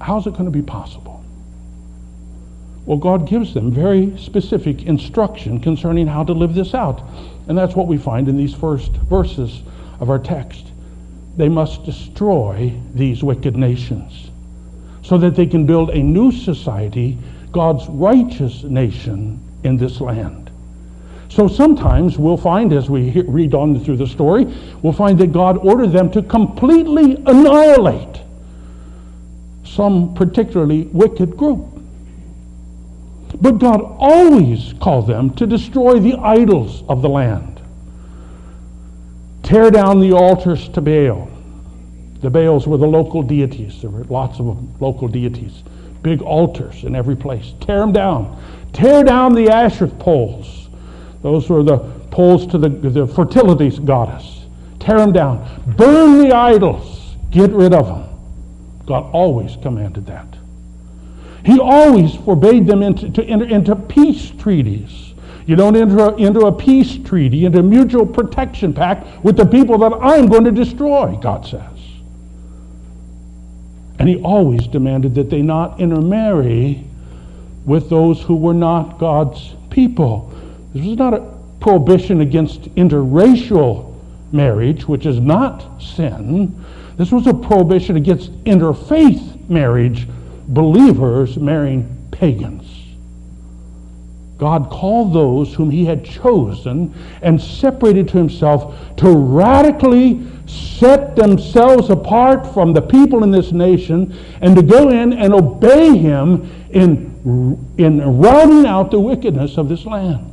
How's 0.00 0.26
it 0.26 0.32
going 0.32 0.44
to 0.44 0.50
be 0.50 0.62
possible? 0.62 1.13
Well, 2.86 2.98
God 2.98 3.26
gives 3.26 3.54
them 3.54 3.72
very 3.72 4.16
specific 4.18 4.82
instruction 4.82 5.60
concerning 5.60 6.06
how 6.06 6.24
to 6.24 6.32
live 6.32 6.54
this 6.54 6.74
out. 6.74 7.02
And 7.48 7.56
that's 7.56 7.74
what 7.74 7.86
we 7.86 7.96
find 7.96 8.28
in 8.28 8.36
these 8.36 8.54
first 8.54 8.90
verses 8.92 9.62
of 10.00 10.10
our 10.10 10.18
text. 10.18 10.66
They 11.36 11.48
must 11.48 11.84
destroy 11.84 12.72
these 12.94 13.24
wicked 13.24 13.56
nations 13.56 14.30
so 15.02 15.18
that 15.18 15.34
they 15.34 15.46
can 15.46 15.66
build 15.66 15.90
a 15.90 15.98
new 15.98 16.30
society, 16.30 17.18
God's 17.52 17.86
righteous 17.88 18.62
nation 18.64 19.40
in 19.62 19.76
this 19.76 20.00
land. 20.00 20.50
So 21.28 21.48
sometimes 21.48 22.16
we'll 22.18 22.36
find, 22.36 22.72
as 22.72 22.88
we 22.88 23.10
read 23.22 23.54
on 23.54 23.78
through 23.80 23.96
the 23.96 24.06
story, 24.06 24.44
we'll 24.82 24.92
find 24.92 25.18
that 25.18 25.32
God 25.32 25.58
ordered 25.58 25.90
them 25.90 26.10
to 26.12 26.22
completely 26.22 27.16
annihilate 27.26 28.22
some 29.64 30.14
particularly 30.14 30.84
wicked 30.84 31.36
group. 31.36 31.73
But 33.40 33.58
God 33.58 33.80
always 33.98 34.74
called 34.80 35.06
them 35.06 35.30
to 35.34 35.46
destroy 35.46 35.98
the 35.98 36.14
idols 36.14 36.82
of 36.88 37.02
the 37.02 37.08
land, 37.08 37.60
tear 39.42 39.70
down 39.70 40.00
the 40.00 40.12
altars 40.12 40.68
to 40.70 40.80
Baal. 40.80 41.30
The 42.20 42.30
Baals 42.30 42.66
were 42.66 42.78
the 42.78 42.86
local 42.86 43.22
deities. 43.22 43.82
There 43.82 43.90
were 43.90 44.04
lots 44.04 44.40
of 44.40 44.80
local 44.80 45.08
deities, 45.08 45.62
big 46.02 46.22
altars 46.22 46.84
in 46.84 46.94
every 46.94 47.16
place. 47.16 47.52
Tear 47.60 47.80
them 47.80 47.92
down. 47.92 48.42
Tear 48.72 49.04
down 49.04 49.34
the 49.34 49.50
Asherah 49.50 49.88
poles 49.88 50.64
those 51.24 51.48
were 51.48 51.62
the 51.62 51.78
poles 52.10 52.46
to 52.48 52.58
the, 52.58 52.68
the 52.68 53.06
fertility 53.06 53.70
goddess. 53.78 54.44
Tear 54.78 54.98
them 54.98 55.10
down. 55.10 55.62
Burn 55.74 56.18
the 56.18 56.36
idols. 56.36 57.16
Get 57.30 57.50
rid 57.50 57.72
of 57.72 57.86
them. 57.86 58.04
God 58.84 59.10
always 59.14 59.56
commanded 59.62 60.04
that. 60.04 60.33
He 61.44 61.60
always 61.60 62.14
forbade 62.14 62.66
them 62.66 62.82
into, 62.82 63.10
to 63.10 63.24
enter 63.24 63.46
into 63.46 63.76
peace 63.76 64.30
treaties. 64.30 65.14
You 65.46 65.56
don't 65.56 65.76
enter 65.76 66.16
into 66.16 66.46
a 66.46 66.52
peace 66.52 66.96
treaty, 66.96 67.44
into 67.44 67.58
a 67.58 67.62
mutual 67.62 68.06
protection 68.06 68.72
pact 68.72 69.22
with 69.22 69.36
the 69.36 69.44
people 69.44 69.76
that 69.78 69.92
I'm 69.92 70.26
going 70.26 70.44
to 70.44 70.52
destroy, 70.52 71.18
God 71.20 71.44
says. 71.44 71.60
And 73.98 74.08
he 74.08 74.20
always 74.22 74.66
demanded 74.66 75.14
that 75.16 75.30
they 75.30 75.42
not 75.42 75.80
intermarry 75.80 76.84
with 77.64 77.90
those 77.90 78.20
who 78.20 78.36
were 78.36 78.54
not 78.54 78.98
God's 78.98 79.54
people. 79.70 80.32
This 80.72 80.84
was 80.86 80.96
not 80.96 81.14
a 81.14 81.34
prohibition 81.60 82.20
against 82.20 82.62
interracial 82.74 83.94
marriage, 84.32 84.88
which 84.88 85.06
is 85.06 85.20
not 85.20 85.80
sin. 85.80 86.64
This 86.96 87.10
was 87.10 87.26
a 87.26 87.34
prohibition 87.34 87.96
against 87.96 88.32
interfaith 88.44 89.48
marriage, 89.48 90.06
believers 90.48 91.36
marrying 91.36 92.08
pagans. 92.10 92.84
God 94.36 94.68
called 94.68 95.14
those 95.14 95.54
whom 95.54 95.70
he 95.70 95.84
had 95.84 96.04
chosen 96.04 96.94
and 97.22 97.40
separated 97.40 98.08
to 98.08 98.18
himself 98.18 98.74
to 98.96 99.10
radically 99.10 100.26
set 100.46 101.16
themselves 101.16 101.88
apart 101.88 102.52
from 102.52 102.72
the 102.72 102.82
people 102.82 103.22
in 103.22 103.30
this 103.30 103.52
nation 103.52 104.16
and 104.40 104.56
to 104.56 104.62
go 104.62 104.90
in 104.90 105.12
and 105.12 105.32
obey 105.32 105.96
him 105.96 106.50
in, 106.70 107.64
in 107.78 108.18
routing 108.18 108.66
out 108.66 108.90
the 108.90 109.00
wickedness 109.00 109.56
of 109.56 109.68
this 109.68 109.86
land. 109.86 110.32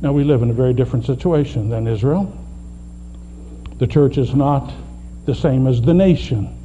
Now, 0.00 0.12
we 0.12 0.24
live 0.24 0.42
in 0.42 0.50
a 0.50 0.54
very 0.54 0.72
different 0.72 1.04
situation 1.04 1.68
than 1.68 1.86
Israel. 1.86 2.32
The 3.78 3.86
church 3.86 4.16
is 4.16 4.34
not 4.34 4.72
the 5.26 5.34
same 5.34 5.66
as 5.66 5.82
the 5.82 5.92
nation 5.92 6.56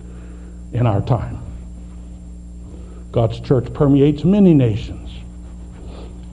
in 0.75 0.85
our 0.85 1.01
time. 1.01 1.39
God's 3.11 3.39
church 3.39 3.73
permeates 3.73 4.23
many 4.23 4.53
nations. 4.53 5.01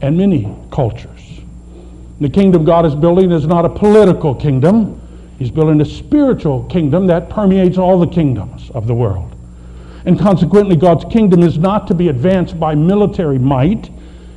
and 0.02 0.16
many 0.18 0.52
cultures. 0.70 1.40
The 2.20 2.28
kingdom 2.28 2.64
God 2.64 2.84
is 2.86 2.94
building 2.94 3.32
is 3.32 3.46
not 3.46 3.64
a 3.64 3.68
political 3.68 4.34
kingdom. 4.34 5.00
He's 5.38 5.50
building 5.50 5.80
a 5.80 5.84
spiritual 5.84 6.64
kingdom 6.64 7.06
that 7.06 7.30
permeates 7.30 7.78
all 7.78 7.98
the 7.98 8.06
kingdoms 8.06 8.70
of 8.70 8.86
the 8.86 8.94
world. 8.94 9.34
And 10.04 10.18
consequently, 10.18 10.76
God's 10.76 11.04
kingdom 11.12 11.42
is 11.42 11.58
not 11.58 11.86
to 11.86 11.94
be 11.94 12.08
advanced 12.08 12.58
by 12.58 12.74
military 12.74 13.38
might, 13.38 13.90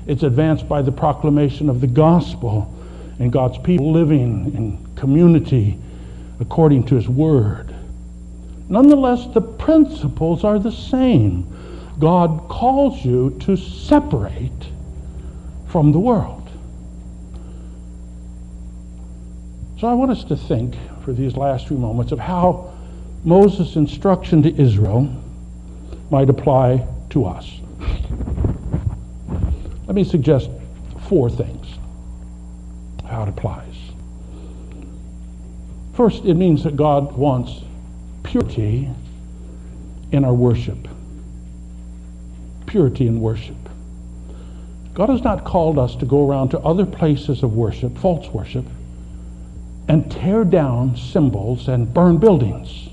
it's 0.08 0.24
advanced 0.24 0.70
by 0.70 0.84
the 0.84 0.92
proclamation 0.92 1.70
of 1.70 1.82
the 1.82 1.88
gospel 1.88 2.72
and 3.20 3.32
God's 3.32 3.58
people 3.58 3.92
living 3.92 4.54
in 4.56 4.96
community 4.96 5.80
according 6.40 6.86
to 6.86 6.96
His 6.96 7.10
word. 7.10 7.75
Nonetheless, 8.68 9.28
the 9.34 9.42
principles 9.42 10.44
are 10.44 10.60
the 10.60 10.72
same. 10.72 11.46
God 12.00 12.48
calls 12.50 13.06
you 13.06 13.38
to 13.42 13.56
separate 13.56 14.52
from 15.68 15.92
the 15.92 16.00
world. 16.00 16.50
So 19.80 19.88
I 19.88 19.94
want 19.94 20.12
us 20.12 20.24
to 20.26 20.38
think 20.38 20.76
for 21.04 21.14
these 21.14 21.36
last 21.36 21.68
few 21.68 21.78
moments 21.78 22.12
of 22.12 22.20
how 22.20 22.74
Moses' 23.24 23.76
instruction 23.76 24.42
to 24.44 24.62
Israel 24.62 25.12
might 26.10 26.30
apply 26.30 26.88
to 27.10 27.26
us. 27.26 27.60
Let 29.86 29.96
me 29.96 30.04
suggest 30.04 30.50
four 31.08 31.30
things 31.30 31.68
how 33.06 33.24
it 33.24 33.30
applies. 33.30 33.76
First, 35.94 36.26
it 36.26 36.34
means 36.34 36.64
that 36.64 36.76
God 36.76 37.16
wants 37.16 37.65
purity 38.36 38.90
in 40.12 40.26
our 40.26 40.34
worship. 40.34 40.90
Purity 42.66 43.08
in 43.08 43.22
worship. 43.22 43.56
God 44.94 45.08
has 45.08 45.22
not 45.22 45.46
called 45.46 45.80
us 45.80 45.96
to 45.96 46.06
go 46.06 46.30
around 46.30 46.50
to 46.50 46.60
other 46.60 46.86
places 46.86 47.44
of 47.44 47.56
worship, 47.56 47.98
false 47.98 48.28
worship, 48.34 48.66
and 49.88 50.12
tear 50.12 50.44
down 50.44 50.98
symbols 50.98 51.70
and 51.70 51.94
burn 51.94 52.18
buildings. 52.18 52.90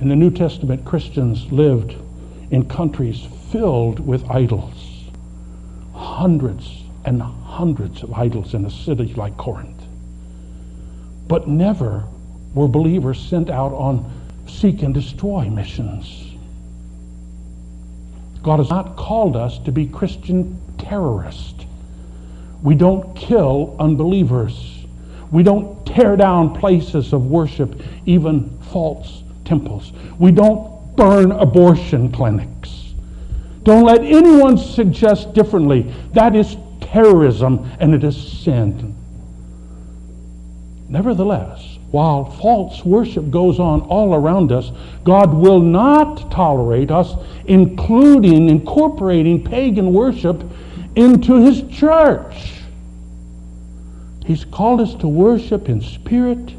In 0.00 0.08
the 0.08 0.14
New 0.14 0.30
Testament, 0.30 0.84
Christians 0.84 1.50
lived 1.50 1.96
in 2.52 2.68
countries 2.68 3.26
filled 3.50 3.98
with 3.98 4.30
idols, 4.30 5.02
hundreds 5.92 6.84
and 7.04 7.20
hundreds 7.20 8.04
of 8.04 8.12
idols 8.12 8.54
in 8.54 8.64
a 8.66 8.70
city 8.70 9.12
like 9.14 9.36
Corinth. 9.36 9.82
But 11.26 11.48
never 11.48 12.04
were 12.54 12.68
believers 12.68 13.20
sent 13.20 13.50
out 13.50 13.72
on 13.72 14.10
seek 14.46 14.82
and 14.82 14.94
destroy 14.94 15.48
missions. 15.48 16.24
God 18.42 18.58
has 18.58 18.70
not 18.70 18.96
called 18.96 19.36
us 19.36 19.58
to 19.60 19.72
be 19.72 19.86
Christian 19.86 20.60
terrorists. 20.78 21.64
We 22.62 22.74
don't 22.74 23.14
kill 23.14 23.76
unbelievers. 23.78 24.84
We 25.30 25.42
don't 25.42 25.84
tear 25.86 26.16
down 26.16 26.54
places 26.54 27.12
of 27.12 27.26
worship, 27.26 27.82
even 28.06 28.58
false 28.72 29.22
temples. 29.44 29.92
We 30.18 30.32
don't 30.32 30.96
burn 30.96 31.32
abortion 31.32 32.10
clinics. 32.10 32.94
Don't 33.62 33.84
let 33.84 34.02
anyone 34.02 34.56
suggest 34.56 35.34
differently. 35.34 35.92
That 36.14 36.34
is 36.34 36.56
terrorism 36.80 37.70
and 37.80 37.94
it 37.94 38.02
is 38.02 38.16
sin. 38.16 38.94
Nevertheless, 40.88 41.67
while 41.90 42.24
false 42.24 42.84
worship 42.84 43.30
goes 43.30 43.58
on 43.58 43.80
all 43.82 44.14
around 44.14 44.52
us, 44.52 44.70
God 45.04 45.32
will 45.32 45.60
not 45.60 46.30
tolerate 46.30 46.90
us 46.90 47.14
including, 47.46 48.50
incorporating 48.50 49.42
pagan 49.42 49.92
worship 49.92 50.44
into 50.94 51.36
His 51.36 51.62
church. 51.62 52.52
He's 54.26 54.44
called 54.44 54.82
us 54.82 54.94
to 54.96 55.08
worship 55.08 55.70
in 55.70 55.80
spirit 55.80 56.54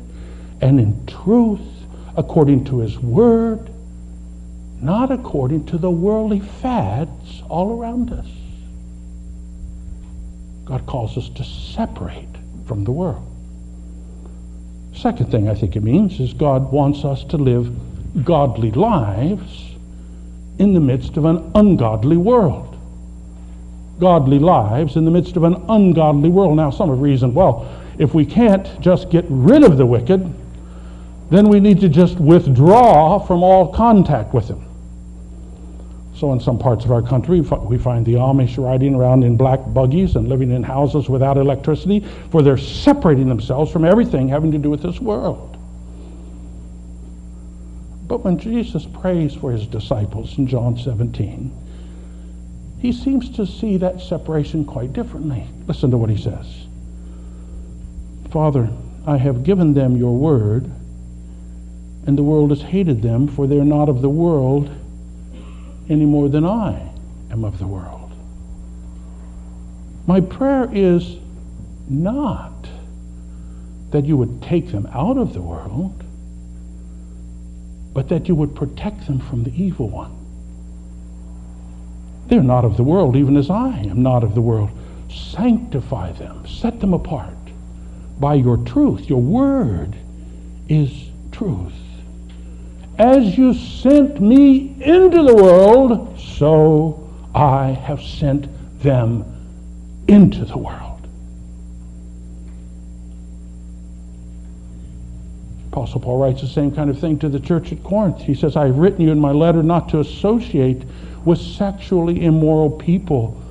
and 0.61 0.79
in 0.79 1.05
truth 1.05 1.61
according 2.17 2.65
to 2.65 2.79
His 2.79 2.97
Word, 2.97 3.69
not 4.81 5.11
according 5.11 5.67
to 5.67 5.77
the 5.77 5.91
worldly 5.91 6.39
fads 6.39 7.43
all 7.47 7.79
around 7.79 8.11
us. 8.11 8.27
God 10.65 10.85
calls 10.87 11.17
us 11.17 11.29
to 11.29 11.43
separate 11.43 12.27
from 12.65 12.83
the 12.83 12.91
world. 12.91 13.28
Second 14.99 15.31
thing 15.31 15.47
I 15.47 15.55
think 15.55 15.77
it 15.77 15.83
means 15.83 16.19
is 16.19 16.33
God 16.33 16.73
wants 16.73 17.05
us 17.05 17.23
to 17.25 17.37
live 17.37 17.73
godly 18.25 18.71
lives 18.71 19.75
in 20.57 20.73
the 20.73 20.81
midst 20.81 21.15
of 21.15 21.23
an 21.23 21.51
ungodly 21.55 22.17
world. 22.17 22.77
Godly 23.97 24.39
lives 24.39 24.97
in 24.97 25.05
the 25.05 25.11
midst 25.11 25.37
of 25.37 25.43
an 25.43 25.55
ungodly 25.69 26.29
world. 26.29 26.57
Now, 26.57 26.69
some 26.69 26.89
have 26.89 26.99
reasoned, 26.99 27.33
well, 27.33 27.65
if 27.97 28.13
we 28.13 28.25
can't 28.25 28.67
just 28.81 29.09
get 29.09 29.23
rid 29.29 29.63
of 29.63 29.77
the 29.77 29.85
wicked, 29.85 30.33
then 31.29 31.47
we 31.47 31.61
need 31.61 31.79
to 31.79 31.87
just 31.87 32.19
withdraw 32.19 33.19
from 33.19 33.41
all 33.41 33.71
contact 33.71 34.33
with 34.33 34.49
them. 34.49 34.65
So, 36.19 36.33
in 36.33 36.41
some 36.41 36.59
parts 36.59 36.83
of 36.83 36.91
our 36.91 37.01
country, 37.01 37.39
we 37.39 37.77
find 37.77 38.05
the 38.05 38.15
Amish 38.15 38.61
riding 38.61 38.93
around 38.93 39.23
in 39.23 39.37
black 39.37 39.61
buggies 39.67 40.17
and 40.17 40.27
living 40.27 40.51
in 40.51 40.63
houses 40.63 41.07
without 41.07 41.37
electricity, 41.37 42.05
for 42.29 42.41
they're 42.41 42.57
separating 42.57 43.29
themselves 43.29 43.71
from 43.71 43.85
everything 43.85 44.27
having 44.27 44.51
to 44.51 44.57
do 44.57 44.69
with 44.69 44.83
this 44.83 44.99
world. 44.99 45.55
But 48.05 48.25
when 48.25 48.37
Jesus 48.37 48.85
prays 48.85 49.33
for 49.33 49.53
his 49.53 49.65
disciples 49.65 50.37
in 50.37 50.45
John 50.45 50.77
17, 50.77 51.55
he 52.79 52.91
seems 52.91 53.29
to 53.37 53.45
see 53.45 53.77
that 53.77 54.01
separation 54.01 54.65
quite 54.65 54.91
differently. 54.91 55.47
Listen 55.67 55.89
to 55.91 55.97
what 55.97 56.09
he 56.09 56.21
says 56.21 56.67
Father, 58.29 58.67
I 59.07 59.15
have 59.15 59.45
given 59.45 59.73
them 59.73 59.95
your 59.95 60.17
word, 60.17 60.69
and 62.05 62.17
the 62.17 62.23
world 62.23 62.49
has 62.49 62.61
hated 62.61 63.01
them, 63.01 63.29
for 63.29 63.47
they're 63.47 63.63
not 63.63 63.87
of 63.87 64.01
the 64.01 64.09
world 64.09 64.69
any 65.89 66.05
more 66.05 66.29
than 66.29 66.45
I 66.45 66.91
am 67.31 67.43
of 67.43 67.59
the 67.59 67.67
world. 67.67 68.11
My 70.07 70.21
prayer 70.21 70.69
is 70.71 71.17
not 71.89 72.69
that 73.91 74.05
you 74.05 74.15
would 74.17 74.41
take 74.41 74.71
them 74.71 74.87
out 74.93 75.17
of 75.17 75.33
the 75.33 75.41
world, 75.41 76.03
but 77.93 78.09
that 78.09 78.27
you 78.27 78.35
would 78.35 78.55
protect 78.55 79.07
them 79.07 79.19
from 79.19 79.43
the 79.43 79.51
evil 79.51 79.89
one. 79.89 80.15
They're 82.27 82.43
not 82.43 82.63
of 82.63 82.77
the 82.77 82.83
world, 82.83 83.15
even 83.15 83.35
as 83.35 83.49
I 83.49 83.69
am 83.79 84.03
not 84.03 84.23
of 84.23 84.35
the 84.35 84.41
world. 84.41 84.69
Sanctify 85.09 86.11
them, 86.13 86.47
set 86.47 86.79
them 86.79 86.93
apart 86.93 87.33
by 88.19 88.35
your 88.35 88.57
truth. 88.57 89.09
Your 89.09 89.21
word 89.21 89.95
is 90.67 91.09
truth. 91.31 91.73
As 92.99 93.37
you 93.37 93.53
sent 93.53 94.19
me 94.19 94.75
into 94.81 95.23
the 95.23 95.33
world, 95.33 96.19
so 96.19 97.09
I 97.33 97.67
have 97.67 98.03
sent 98.03 98.49
them 98.83 99.23
into 100.09 100.43
the 100.43 100.57
world. 100.57 101.07
Apostle 105.71 106.01
Paul 106.01 106.19
writes 106.19 106.41
the 106.41 106.47
same 106.47 106.75
kind 106.75 106.89
of 106.89 106.99
thing 106.99 107.17
to 107.19 107.29
the 107.29 107.39
church 107.39 107.71
at 107.71 107.81
Corinth. 107.83 108.19
He 108.19 108.35
says, 108.35 108.57
I 108.57 108.65
have 108.65 108.75
written 108.75 108.99
you 108.99 109.11
in 109.11 109.19
my 109.19 109.31
letter 109.31 109.63
not 109.63 109.87
to 109.89 110.01
associate 110.01 110.83
with 111.23 111.39
sexually 111.39 112.25
immoral 112.25 112.69
people. 112.69 113.41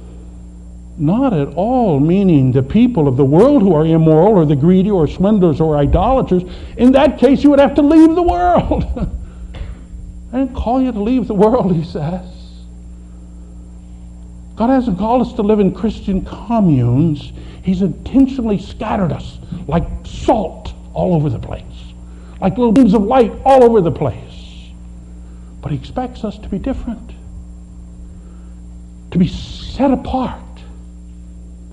Not 0.99 1.33
at 1.33 1.49
all 1.55 2.01
meaning 2.01 2.53
the 2.53 2.63
people 2.63 3.09
of 3.09 3.17
the 3.17 3.25
world 3.25 3.63
who 3.63 3.73
are 3.73 3.87
immoral 3.87 4.35
or 4.35 4.45
the 4.45 4.57
greedy 4.57 4.91
or 4.91 5.07
swindlers 5.07 5.59
or 5.59 5.79
idolaters. 5.79 6.43
In 6.77 6.93
that 6.93 7.19
case, 7.19 7.43
you 7.43 7.49
would 7.49 7.61
have 7.61 7.75
to 7.77 7.83
leave 7.83 8.15
the 8.15 8.23
world. 8.23 9.15
I 10.33 10.39
didn't 10.39 10.55
call 10.55 10.81
you 10.81 10.93
to 10.93 11.01
leave 11.01 11.27
the 11.27 11.35
world, 11.35 11.75
he 11.75 11.85
says. 11.85 12.25
God 14.57 14.71
hasn't 14.71 14.99
called 14.99 15.27
us 15.27 15.33
to 15.35 15.43
live 15.43 15.61
in 15.61 15.73
Christian 15.73 16.25
communes. 16.25 17.33
He's 17.63 17.81
intentionally 17.81 18.59
scattered 18.59 19.13
us 19.13 19.39
like 19.67 19.85
salt 20.05 20.75
all 20.93 21.15
over 21.15 21.31
the 21.31 21.39
place, 21.39 21.63
like 22.41 22.59
little 22.59 22.73
beams 22.73 22.93
of 22.93 23.03
light 23.05 23.33
all 23.45 23.63
over 23.63 23.81
the 23.81 23.93
place. 23.93 24.69
But 25.63 25.73
He 25.73 25.79
expects 25.79 26.25
us 26.25 26.39
to 26.39 26.49
be 26.49 26.59
different, 26.59 27.13
to 29.13 29.19
be 29.19 29.29
set 29.29 29.93
apart, 29.93 30.43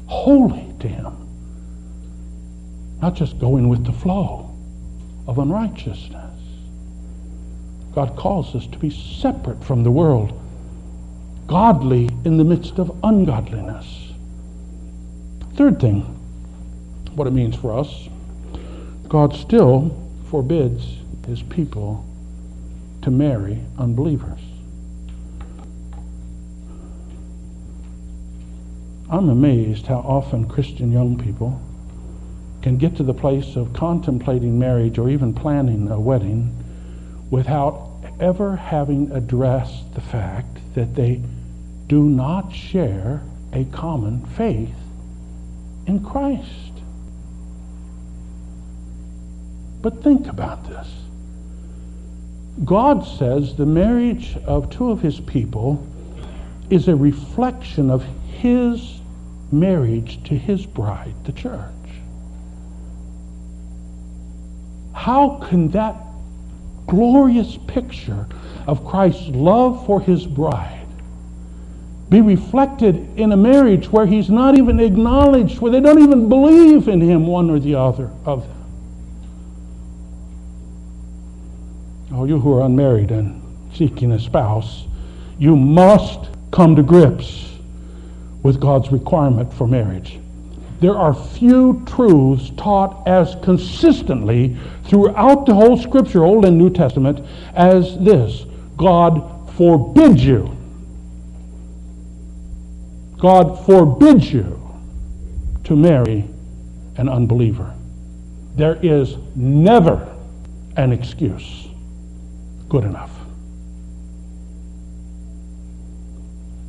holy 0.06 0.74
to 0.80 0.88
Him, 0.88 1.14
not 3.02 3.16
just 3.16 3.40
going 3.40 3.68
with 3.68 3.84
the 3.84 3.94
flow 3.94 4.56
of 5.28 5.40
unrighteousness. 5.40 6.25
God 7.96 8.18
calls 8.18 8.54
us 8.56 8.68
to 8.68 8.78
be 8.78 8.90
separate 8.90 9.64
from 9.64 9.84
the 9.84 9.92
world, 9.92 10.38
godly 11.48 12.10
in 12.26 12.36
the 12.36 12.44
midst 12.44 12.78
of 12.78 12.92
ungodliness. 13.04 14.12
Third 15.56 15.80
thing, 15.80 16.02
what 17.16 17.26
it 17.26 17.32
means 17.32 17.56
for 17.56 17.80
us, 17.80 18.10
God 19.08 19.34
still 19.34 19.98
forbids 20.30 20.98
his 21.26 21.42
people 21.42 22.06
to 23.02 23.12
marry 23.12 23.62
unbelievers. 23.78 24.42
I'm 29.10 29.30
amazed 29.30 29.88
how 29.88 30.00
often 30.00 30.50
Christian 30.50 30.92
young 30.92 31.18
people 31.18 31.62
can 32.62 32.78
get 32.78 32.98
to 32.98 33.04
the 33.04 33.14
place 33.14 33.56
of 33.56 33.72
contemplating 33.72 34.60
marriage 34.60 34.98
or 34.98 35.10
even 35.10 35.34
planning 35.34 35.90
a 35.90 36.00
wedding 36.00 36.52
without 37.30 37.85
ever 38.20 38.56
having 38.56 39.12
addressed 39.12 39.94
the 39.94 40.02
fact 40.02 40.60
that 40.76 40.96
they 40.96 41.22
do 41.88 42.04
not 42.04 42.54
share 42.54 43.22
a 43.54 43.66
common 43.66 44.26
faith 44.26 44.76
in 45.88 46.04
Christ. 46.04 46.72
But 49.82 50.04
think 50.04 50.28
about 50.28 50.68
this. 50.68 50.88
God 52.64 53.06
says 53.06 53.56
the 53.56 53.66
marriage 53.66 54.38
of 54.46 54.70
two 54.70 54.90
of 54.90 55.02
his 55.02 55.20
people 55.20 55.86
is 56.70 56.88
a 56.88 56.96
reflection 56.96 57.90
of 57.90 58.04
his 58.30 59.00
marriage 59.52 60.24
to 60.24 60.36
his 60.36 60.66
bride, 60.66 61.14
the 61.26 61.32
church. 61.34 61.72
How 64.94 65.42
can 65.50 65.70
that 65.70 66.05
glorious 66.88 67.58
picture 67.68 68.28
of 68.68 68.86
Christ's 68.86 69.28
love 69.28 69.86
for 69.86 70.02
his 70.02 70.26
bride 70.26 70.86
be 72.10 72.22
reflected 72.22 72.96
in 73.18 73.32
a 73.32 73.38
marriage 73.38 73.92
where 73.92 74.06
he's 74.06 74.30
not 74.30 74.58
even 74.58 74.80
acknowledged, 74.80 75.60
where 75.60 75.72
they 75.72 75.80
don't 75.80 76.02
even 76.02 76.30
believe 76.30 76.88
in 76.88 77.02
him, 77.02 77.26
one 77.26 77.50
or 77.50 77.60
the 77.60 77.76
other 77.76 78.12
of 78.26 78.48
them? 78.48 78.52
Oh, 82.14 82.26
you 82.26 82.40
who 82.40 82.54
are 82.54 82.62
unmarried 82.62 83.12
and 83.12 83.42
seeking 83.74 84.12
a 84.12 84.20
spouse, 84.20 84.86
you 85.40 85.56
must 85.56 86.30
come 86.52 86.76
to 86.76 86.84
grips 86.84 87.52
with 88.44 88.60
God's 88.60 88.92
requirement 88.92 89.52
for 89.52 89.68
marriage 89.68 90.20
there 90.80 90.98
are 90.98 91.14
few 91.14 91.84
truths 91.86 92.52
taught 92.58 93.08
as 93.08 93.36
consistently 93.42 94.58
throughout 94.84 95.46
the 95.46 95.54
whole 95.54 95.78
Scripture, 95.78 96.24
Old 96.24 96.46
and 96.46 96.58
New 96.58 96.70
Testament, 96.70 97.26
as 97.54 97.98
this 98.00 98.46
God 98.78 99.52
forbids 99.56 100.24
you. 100.26 100.56
God 103.18 103.66
forbids 103.66 104.32
you 104.32 104.62
to 105.64 105.76
marry 105.76 106.26
an 106.98 107.10
unbeliever. 107.10 107.74
There 108.56 108.78
is 108.82 109.16
never 109.36 110.14
an 110.76 110.92
excuse 110.92 111.68
good 112.68 112.84
enough, 112.84 113.12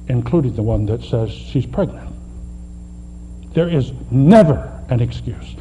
including 0.08 0.54
the 0.54 0.62
one 0.62 0.86
that 0.86 1.02
says 1.02 1.30
she's 1.32 1.66
pregnant. 1.66 2.05
There 3.56 3.70
is 3.70 3.90
never 4.10 4.70
an 4.90 5.00
excuse. 5.00 5.56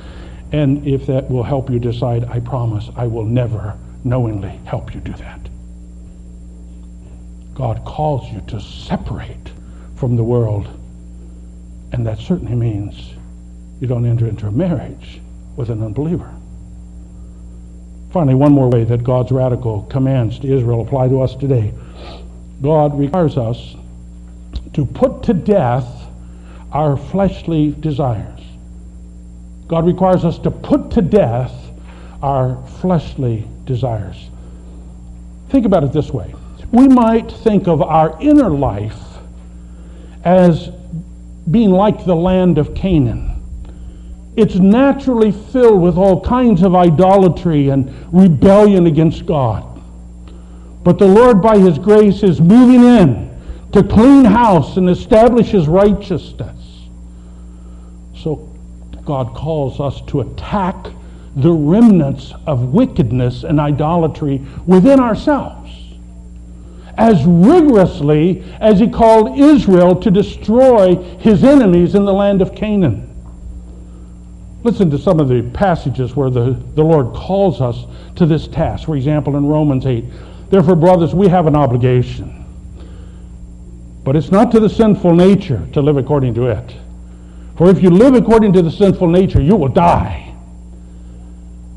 And 0.51 0.86
if 0.86 1.05
that 1.05 1.31
will 1.31 1.43
help 1.43 1.69
you 1.69 1.79
decide, 1.79 2.25
I 2.25 2.41
promise 2.41 2.89
I 2.97 3.08
will 3.08 3.23
never 3.23 3.77
knowingly 4.03 4.60
help 4.65 4.93
you 4.93 4.99
do 4.99 5.13
that. 5.13 5.39
God 7.53 7.86
calls 7.86 8.29
you 8.34 8.41
to 8.47 8.60
separate 8.60 9.49
from 9.95 10.17
the 10.17 10.25
world. 10.25 10.67
And 11.93 12.05
that 12.05 12.19
certainly 12.19 12.53
means 12.53 13.13
you 13.79 13.88
don't 13.88 14.05
enter 14.05 14.27
into 14.27 14.47
a 14.47 14.51
marriage 14.51 15.21
with 15.55 15.69
an 15.69 15.81
unbeliever. 15.81 16.36
Finally, 18.12 18.36
one 18.36 18.51
more 18.51 18.69
way 18.69 18.84
that 18.84 19.05
God's 19.05 19.31
radical 19.31 19.84
commands 19.84 20.38
to 20.39 20.53
Israel 20.53 20.81
apply 20.81 21.08
to 21.08 21.21
us 21.21 21.34
today. 21.34 21.73
God 22.62 22.99
requires 22.99 23.38
us 23.38 23.77
to 24.73 24.86
put 24.86 25.23
to 25.23 25.34
death 25.34 25.94
our 26.75 26.97
fleshly 26.97 27.71
desires. 27.79 28.41
God 29.67 29.85
requires 29.85 30.25
us 30.25 30.38
to 30.39 30.51
put 30.51 30.91
to 30.91 31.01
death 31.01 31.53
our 32.21 32.61
fleshly 32.81 33.47
desires. 33.63 34.29
Think 35.49 35.65
about 35.65 35.85
it 35.85 35.93
this 35.93 36.11
way 36.11 36.35
we 36.73 36.89
might 36.89 37.31
think 37.31 37.69
of 37.69 37.81
our 37.81 38.17
inner 38.19 38.49
life 38.49 38.99
as 40.25 40.67
being 41.49 41.69
like 41.69 42.03
the 42.03 42.15
land 42.15 42.57
of 42.57 42.75
Canaan. 42.75 43.41
It's 44.35 44.55
naturally 44.55 45.31
filled 45.31 45.81
with 45.81 45.95
all 45.95 46.19
kinds 46.19 46.61
of 46.61 46.75
idolatry 46.75 47.69
and 47.69 47.93
rebellion 48.11 48.85
against 48.85 49.25
God. 49.25 49.81
But 50.83 50.99
the 50.99 51.07
Lord, 51.07 51.41
by 51.41 51.57
His 51.57 51.79
grace, 51.79 52.21
is 52.21 52.41
moving 52.41 52.83
in 52.83 53.69
to 53.71 53.81
clean 53.81 54.25
house 54.25 54.75
and 54.75 54.89
establish 54.89 55.51
His 55.51 55.69
righteousness. 55.69 56.55
God 59.06 59.34
calls 59.36 59.80
us 59.80 60.02
to 60.08 60.22
attack 60.22 60.88
the 61.36 61.52
remnants 61.52 62.34
of 62.48 62.74
wickedness 62.74 63.44
and 63.44 63.60
idolatry 63.60 64.41
within 64.65 65.00
ourselves 65.00 65.65
as 66.98 67.26
rigorously 67.26 68.44
as 68.60 68.80
he 68.80 68.89
called 68.89 69.38
Israel 69.38 69.96
to 69.98 70.12
destroy 70.12 70.96
his 71.18 71.44
enemies 71.44 71.96
in 71.96 72.06
the 72.06 72.13
land 72.13 72.41
of 72.41 72.56
Canaan. 72.56 73.12
Listen 74.63 74.89
to 74.89 74.98
some 74.98 75.20
of 75.20 75.28
the 75.28 75.44
passages 75.54 76.15
where 76.15 76.30
the, 76.30 76.52
the 76.74 76.84
Lord 76.84 77.13
calls 77.13 77.62
us 77.62 77.86
to 78.15 78.26
this 78.26 78.48
task. 78.48 78.86
For 78.86 78.96
example, 78.96 79.36
in 79.36 79.46
Romans 79.46 79.86
8, 79.86 80.06
therefore, 80.50 80.76
brothers, 80.76 81.13
we 81.13 81.28
have 81.28 81.48
an 81.48 81.56
obligation. 81.56 82.44
But 84.04 84.15
it's 84.15 84.32
not 84.32 84.52
to 84.52 84.60
the 84.60 84.70
sinful 84.70 85.13
nature 85.13 85.68
to 85.74 85.82
live 85.82 85.98
according 85.98 86.34
to 86.36 86.48
it 86.48 86.76
for 87.58 87.70
if 87.70 87.82
you 87.82 87.89
live 87.89 88.15
according 88.15 88.54
to 88.54 88.62
the 88.62 88.72
sinful 88.72 89.08
nature, 89.08 89.41
you 89.41 89.56
will 89.56 89.70
die. 89.70 90.34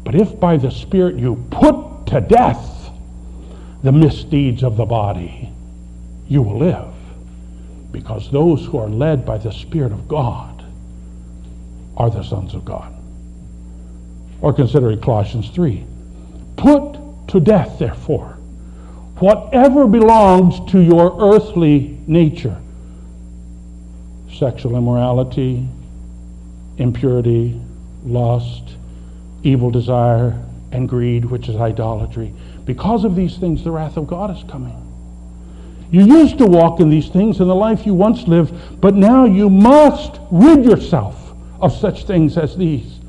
But 0.04 0.14
if 0.14 0.38
by 0.40 0.56
the 0.56 0.70
Spirit 0.70 1.16
you 1.16 1.44
put 1.50 2.06
to 2.08 2.20
death 2.20 2.90
the 3.82 3.92
misdeeds 3.92 4.64
of 4.64 4.76
the 4.76 4.84
body, 4.84 5.50
you 6.26 6.42
will 6.42 6.58
live. 6.58 6.94
Because 7.92 8.30
those 8.30 8.64
who 8.64 8.78
are 8.78 8.88
led 8.88 9.24
by 9.24 9.38
the 9.38 9.52
Spirit 9.52 9.92
of 9.92 10.08
God 10.08 10.64
are 11.96 12.10
the 12.10 12.22
sons 12.22 12.54
of 12.54 12.64
God. 12.64 12.94
Or 14.40 14.52
consider 14.52 14.96
Colossians 14.96 15.48
3. 15.50 15.84
Put 16.56 17.28
to 17.28 17.40
death, 17.40 17.78
therefore, 17.78 18.38
whatever 19.18 19.86
belongs 19.86 20.70
to 20.72 20.80
your 20.80 21.16
earthly 21.20 21.98
nature 22.06 22.60
sexual 24.38 24.76
immorality, 24.76 25.66
impurity, 26.76 27.60
lust, 28.04 28.76
evil 29.42 29.70
desire, 29.70 30.40
and 30.72 30.88
greed, 30.88 31.24
which 31.24 31.48
is 31.48 31.56
idolatry. 31.56 32.32
Because 32.64 33.04
of 33.04 33.16
these 33.16 33.36
things, 33.38 33.64
the 33.64 33.70
wrath 33.70 33.96
of 33.96 34.06
God 34.06 34.36
is 34.36 34.44
coming. 34.50 34.84
You 35.90 36.04
used 36.04 36.38
to 36.38 36.46
walk 36.46 36.80
in 36.80 36.90
these 36.90 37.08
things 37.08 37.40
in 37.40 37.48
the 37.48 37.54
life 37.54 37.86
you 37.86 37.94
once 37.94 38.28
lived, 38.28 38.80
but 38.80 38.94
now 38.94 39.24
you 39.24 39.48
must 39.48 40.20
rid 40.30 40.64
yourself 40.64 41.32
of 41.60 41.72
such 41.72 42.04
things 42.04 42.36
as 42.36 42.56
these 42.56 43.00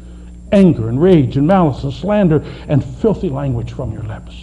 anger 0.52 0.89
and 0.89 1.00
rage 1.00 1.38
and 1.38 1.46
malice 1.46 1.84
and 1.84 1.94
slander 1.94 2.44
and 2.68 2.84
filthy 2.84 3.30
language 3.30 3.72
from 3.74 3.92
your 3.92 4.04
lips. 4.04 4.34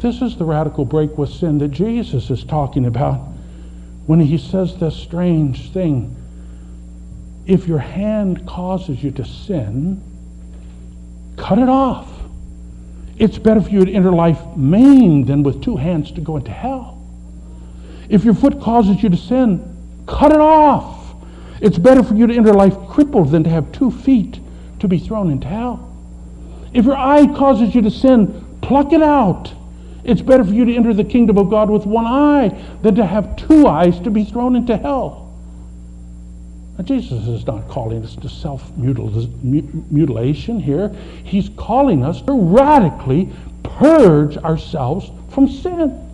This 0.00 0.22
is 0.22 0.36
the 0.36 0.44
radical 0.44 0.84
break 0.84 1.18
with 1.18 1.30
sin 1.30 1.58
that 1.58 1.68
Jesus 1.68 2.30
is 2.30 2.44
talking 2.44 2.86
about 2.86 3.29
when 4.10 4.18
he 4.18 4.36
says 4.36 4.76
this 4.78 4.96
strange 4.96 5.70
thing 5.70 6.16
if 7.46 7.68
your 7.68 7.78
hand 7.78 8.44
causes 8.44 9.00
you 9.04 9.12
to 9.12 9.24
sin, 9.24 10.02
cut 11.36 11.60
it 11.60 11.68
off. 11.68 12.08
It's 13.18 13.38
better 13.38 13.60
for 13.60 13.70
you 13.70 13.84
to 13.84 13.92
enter 13.92 14.10
life 14.10 14.40
maimed 14.56 15.28
than 15.28 15.44
with 15.44 15.62
two 15.62 15.76
hands 15.76 16.10
to 16.10 16.20
go 16.20 16.38
into 16.38 16.50
hell. 16.50 17.00
If 18.08 18.24
your 18.24 18.34
foot 18.34 18.60
causes 18.60 19.00
you 19.00 19.10
to 19.10 19.16
sin, 19.16 20.04
cut 20.08 20.32
it 20.32 20.40
off. 20.40 21.14
It's 21.60 21.78
better 21.78 22.02
for 22.02 22.14
you 22.14 22.26
to 22.26 22.34
enter 22.34 22.52
life 22.52 22.76
crippled 22.88 23.30
than 23.30 23.44
to 23.44 23.50
have 23.50 23.70
two 23.70 23.92
feet 23.92 24.40
to 24.80 24.88
be 24.88 24.98
thrown 24.98 25.30
into 25.30 25.46
hell. 25.46 25.88
If 26.72 26.84
your 26.84 26.96
eye 26.96 27.28
causes 27.28 27.76
you 27.76 27.82
to 27.82 27.90
sin, 27.92 28.58
pluck 28.60 28.92
it 28.92 29.02
out. 29.02 29.52
It's 30.04 30.22
better 30.22 30.44
for 30.44 30.52
you 30.52 30.64
to 30.64 30.74
enter 30.74 30.94
the 30.94 31.04
kingdom 31.04 31.38
of 31.38 31.50
God 31.50 31.70
with 31.70 31.86
one 31.86 32.06
eye 32.06 32.48
than 32.82 32.94
to 32.94 33.06
have 33.06 33.36
two 33.36 33.66
eyes 33.66 33.98
to 34.00 34.10
be 34.10 34.24
thrown 34.24 34.56
into 34.56 34.76
hell. 34.76 35.32
Now, 36.78 36.84
Jesus 36.84 37.26
is 37.26 37.46
not 37.46 37.68
calling 37.68 38.02
us 38.04 38.16
to 38.16 38.28
self 38.28 38.74
mutilation 38.76 40.60
here. 40.60 40.88
He's 41.24 41.50
calling 41.50 42.02
us 42.02 42.22
to 42.22 42.32
radically 42.32 43.28
purge 43.62 44.36
ourselves 44.38 45.10
from 45.30 45.48
sin. 45.48 46.06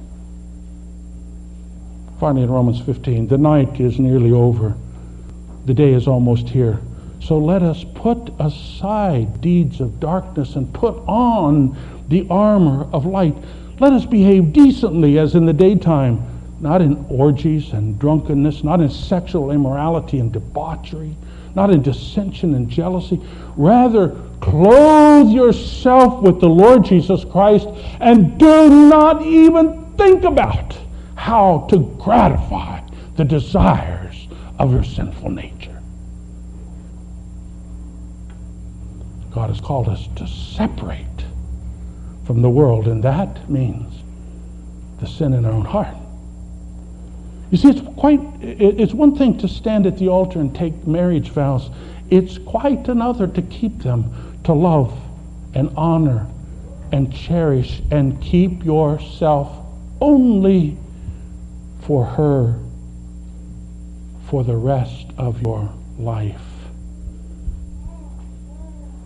Finally, 2.18 2.45
in 2.45 2.51
Romans 2.51 2.80
15, 2.80 3.28
the 3.28 3.39
night 3.39 3.78
is 3.78 3.99
nearly 3.99 4.32
over, 4.32 4.74
the 5.66 5.74
day 5.74 5.93
is 5.93 6.09
almost 6.09 6.49
here. 6.49 6.80
So 7.20 7.39
let 7.39 7.62
us 7.62 7.84
put 7.95 8.32
aside 8.39 9.41
deeds 9.41 9.80
of 9.80 10.01
darkness 10.01 10.57
and 10.57 10.72
put 10.72 10.97
on 11.07 11.76
the 12.09 12.26
armor 12.30 12.89
of 12.93 13.05
light. 13.05 13.34
Let 13.79 13.93
us 13.93 14.07
behave 14.07 14.53
decently 14.53 15.18
as 15.18 15.35
in 15.35 15.45
the 15.45 15.53
daytime, 15.53 16.22
not 16.61 16.81
in 16.81 17.05
orgies 17.11 17.72
and 17.72 17.99
drunkenness, 17.99 18.64
not 18.64 18.81
in 18.81 18.89
sexual 18.89 19.51
immorality 19.51 20.18
and 20.18 20.33
debauchery, 20.33 21.14
not 21.55 21.70
in 21.70 21.83
dissension 21.83 22.55
and 22.55 22.70
jealousy. 22.70 23.20
Rather, 23.57 24.16
clothe 24.41 25.29
yourself 25.29 26.22
with 26.22 26.41
the 26.41 26.49
Lord 26.49 26.85
Jesus 26.85 27.24
Christ 27.24 27.68
and 28.01 28.39
do 28.39 28.68
not 28.89 29.22
even 29.22 29.85
think 29.97 30.24
about 30.24 30.79
how 31.14 31.66
to 31.70 31.79
gratify 31.99 32.81
the 33.16 33.24
desires 33.24 34.29
of 34.59 34.72
your 34.72 34.85
sinful 34.85 35.31
nature. 35.31 35.83
God 39.33 39.51
has 39.51 39.61
called 39.61 39.89
us 39.89 40.09
to 40.16 40.27
separate 40.27 41.06
from 42.27 42.43
the 42.43 42.51
world, 42.51 42.89
and 42.89 43.03
that 43.05 43.49
means 43.49 44.03
the 45.01 45.07
sin 45.07 45.33
in 45.33 45.45
our 45.45 45.53
own 45.53 45.64
heart. 45.64 45.95
You 47.51 47.59
see, 47.59 47.68
it's 47.68 47.81
quite, 47.97 48.20
it's 48.41 48.93
one 48.93 49.16
thing 49.16 49.39
to 49.39 49.49
stand 49.49 49.87
at 49.87 49.99
the 49.99 50.09
altar 50.09 50.41
and 50.41 50.55
take 50.55 50.87
marriage 50.87 51.31
vows. 51.31 51.70
It's 52.11 52.39
quite 52.39 52.89
another 52.89 53.29
to 53.29 53.43
keep 53.43 53.83
them, 53.83 54.41
to 54.45 54.53
love 54.53 54.99
and 55.55 55.70
honor 55.77 56.27
and 56.93 57.12
cherish 57.14 57.83
and 57.91 58.20
keep 58.20 58.64
yourself 58.64 59.64
only 60.01 60.77
for 61.83 62.05
her 62.05 62.59
for 64.29 64.43
the 64.43 64.57
rest 64.57 65.07
of 65.16 65.41
your 65.43 65.72
life. 65.99 66.41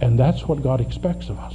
And 0.00 0.18
that's 0.18 0.48
what 0.48 0.62
God 0.62 0.80
expects 0.80 1.28
of 1.28 1.38
us. 1.38 1.54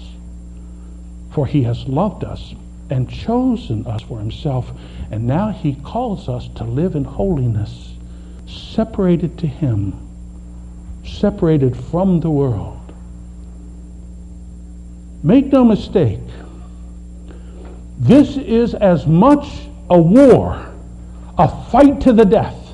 For 1.36 1.46
he 1.46 1.64
has 1.64 1.86
loved 1.86 2.24
us 2.24 2.56
and 2.90 3.10
chosen 3.10 3.86
us 3.86 4.02
for 4.04 4.20
himself. 4.20 4.72
And 5.12 5.28
now 5.28 5.50
he 5.50 5.76
calls 5.76 6.30
us 6.30 6.48
to 6.56 6.64
live 6.64 6.96
in 6.96 7.04
holiness, 7.04 7.94
separated 8.48 9.38
to 9.40 9.48
him, 9.48 10.00
separated 11.04 11.76
from 11.76 12.22
the 12.22 12.30
world. 12.30 12.80
Make 15.24 15.48
no 15.48 15.66
mistake, 15.66 16.22
this 17.98 18.38
is 18.38 18.74
as 18.74 19.06
much 19.06 19.46
a 19.90 20.00
war, 20.00 20.74
a 21.38 21.70
fight 21.70 22.00
to 22.02 22.14
the 22.14 22.26
death, 22.26 22.74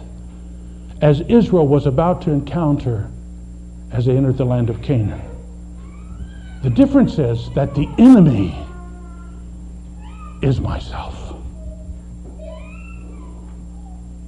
as 1.02 1.22
Israel 1.22 1.68
was 1.68 1.88
about 1.88 2.22
to 2.24 2.32
encounter 2.32 3.10
as 3.92 4.06
they 4.06 4.16
entered 4.16 4.38
the 4.38 4.46
land 4.46 4.70
of 4.70 4.84
Canaan. 4.84 5.31
The 6.64 6.70
difference 6.70 7.18
is 7.18 7.50
that 7.56 7.74
the 7.74 7.90
enemy 7.98 8.56
is 10.44 10.62
myself. 10.62 11.36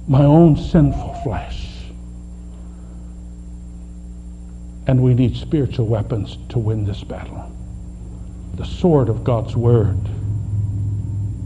My 0.08 0.24
own 0.24 0.56
sinful 0.56 1.14
flesh. 1.22 1.68
And 4.88 5.00
we 5.00 5.14
need 5.14 5.36
spiritual 5.36 5.86
weapons 5.86 6.36
to 6.48 6.58
win 6.58 6.84
this 6.84 7.04
battle. 7.04 7.52
The 8.54 8.66
sword 8.66 9.08
of 9.08 9.22
God's 9.22 9.54
Word, 9.56 9.98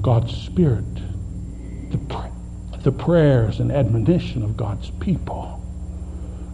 God's 0.00 0.34
Spirit, 0.34 0.84
the, 1.90 1.98
pr- 1.98 2.78
the 2.80 2.92
prayers 2.92 3.60
and 3.60 3.70
admonition 3.70 4.42
of 4.42 4.56
God's 4.56 4.90
people. 5.00 5.62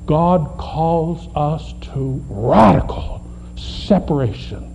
God 0.07 0.59
calls 0.59 1.29
us 1.37 1.73
to 1.95 2.23
radical 2.29 3.24
separation 3.87 4.71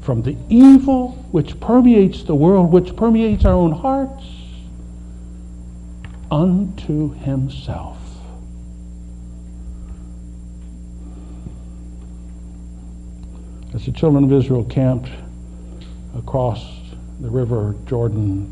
from 0.00 0.22
the 0.22 0.36
evil 0.48 1.12
which 1.30 1.58
permeates 1.60 2.24
the 2.24 2.34
world, 2.34 2.72
which 2.72 2.94
permeates 2.96 3.44
our 3.44 3.52
own 3.54 3.72
hearts, 3.72 4.24
unto 6.30 7.12
himself. 7.14 7.98
As 13.74 13.86
the 13.86 13.92
children 13.92 14.24
of 14.24 14.32
Israel 14.32 14.64
camped 14.64 15.10
across 16.16 16.64
the 17.20 17.30
river 17.30 17.74
Jordan 17.86 18.50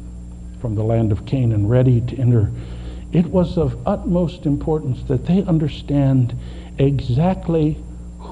from 0.60 0.74
the 0.74 0.82
land 0.82 1.10
of 1.10 1.26
Canaan, 1.26 1.66
ready 1.66 2.00
to 2.02 2.16
enter, 2.16 2.50
it 3.12 3.26
was 3.26 3.58
of 3.58 3.76
utmost 3.86 4.46
importance 4.46 5.02
that 5.08 5.26
they 5.26 5.42
understand 5.42 6.34
exactly 6.78 7.76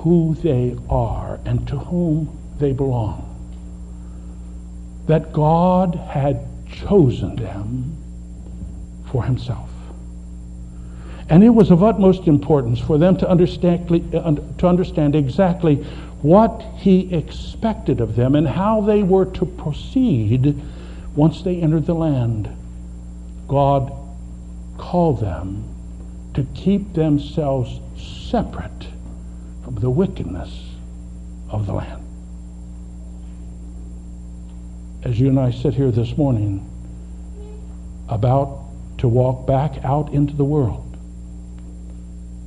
who 0.02 0.34
they 0.42 0.76
are 0.88 1.40
and 1.44 1.66
to 1.68 1.76
whom 1.76 2.38
they 2.58 2.72
belong. 2.72 3.24
That 5.06 5.32
God 5.32 5.94
had 5.94 6.46
chosen 6.70 7.36
them 7.36 7.96
for 9.10 9.24
himself. 9.24 9.70
And 11.30 11.42
it 11.42 11.50
was 11.50 11.70
of 11.70 11.82
utmost 11.82 12.26
importance 12.26 12.78
for 12.78 12.96
them 12.96 13.16
to 13.18 13.28
understand, 13.28 13.88
to 14.58 14.66
understand 14.66 15.14
exactly 15.14 15.76
what 16.22 16.62
he 16.76 17.12
expected 17.14 18.00
of 18.00 18.16
them 18.16 18.34
and 18.34 18.46
how 18.46 18.80
they 18.80 19.02
were 19.02 19.26
to 19.26 19.46
proceed 19.46 20.60
once 21.14 21.42
they 21.42 21.60
entered 21.60 21.86
the 21.86 21.94
land. 21.94 22.48
God 23.46 23.92
called 24.78 25.20
them 25.20 25.64
to 26.34 26.44
keep 26.54 26.94
themselves 26.94 27.80
separate 28.30 28.86
from 29.68 29.76
the 29.76 29.90
wickedness 29.90 30.74
of 31.50 31.66
the 31.66 31.72
land 31.72 32.08
as 35.04 35.18
you 35.18 35.28
and 35.28 35.38
I 35.38 35.50
sit 35.50 35.74
here 35.74 35.90
this 35.90 36.16
morning, 36.16 36.68
about 38.08 38.64
to 38.98 39.08
walk 39.08 39.46
back 39.46 39.84
out 39.84 40.12
into 40.12 40.34
the 40.34 40.44
world, 40.44 40.96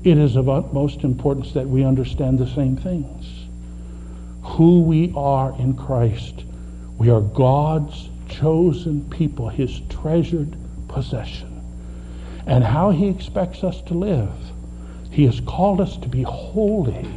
it 0.03 0.17
is 0.17 0.35
of 0.35 0.49
utmost 0.49 1.03
importance 1.03 1.53
that 1.53 1.67
we 1.67 1.83
understand 1.83 2.39
the 2.39 2.47
same 2.47 2.75
things. 2.75 3.47
Who 4.43 4.81
we 4.81 5.13
are 5.15 5.57
in 5.57 5.75
Christ. 5.75 6.43
We 6.97 7.09
are 7.09 7.21
God's 7.21 8.09
chosen 8.27 9.09
people, 9.09 9.47
His 9.47 9.79
treasured 9.89 10.55
possession. 10.87 11.61
And 12.45 12.63
how 12.63 12.91
He 12.91 13.07
expects 13.07 13.63
us 13.63 13.81
to 13.83 13.93
live. 13.93 14.33
He 15.11 15.25
has 15.25 15.41
called 15.41 15.81
us 15.81 15.97
to 15.97 16.07
be 16.07 16.23
holy 16.23 17.07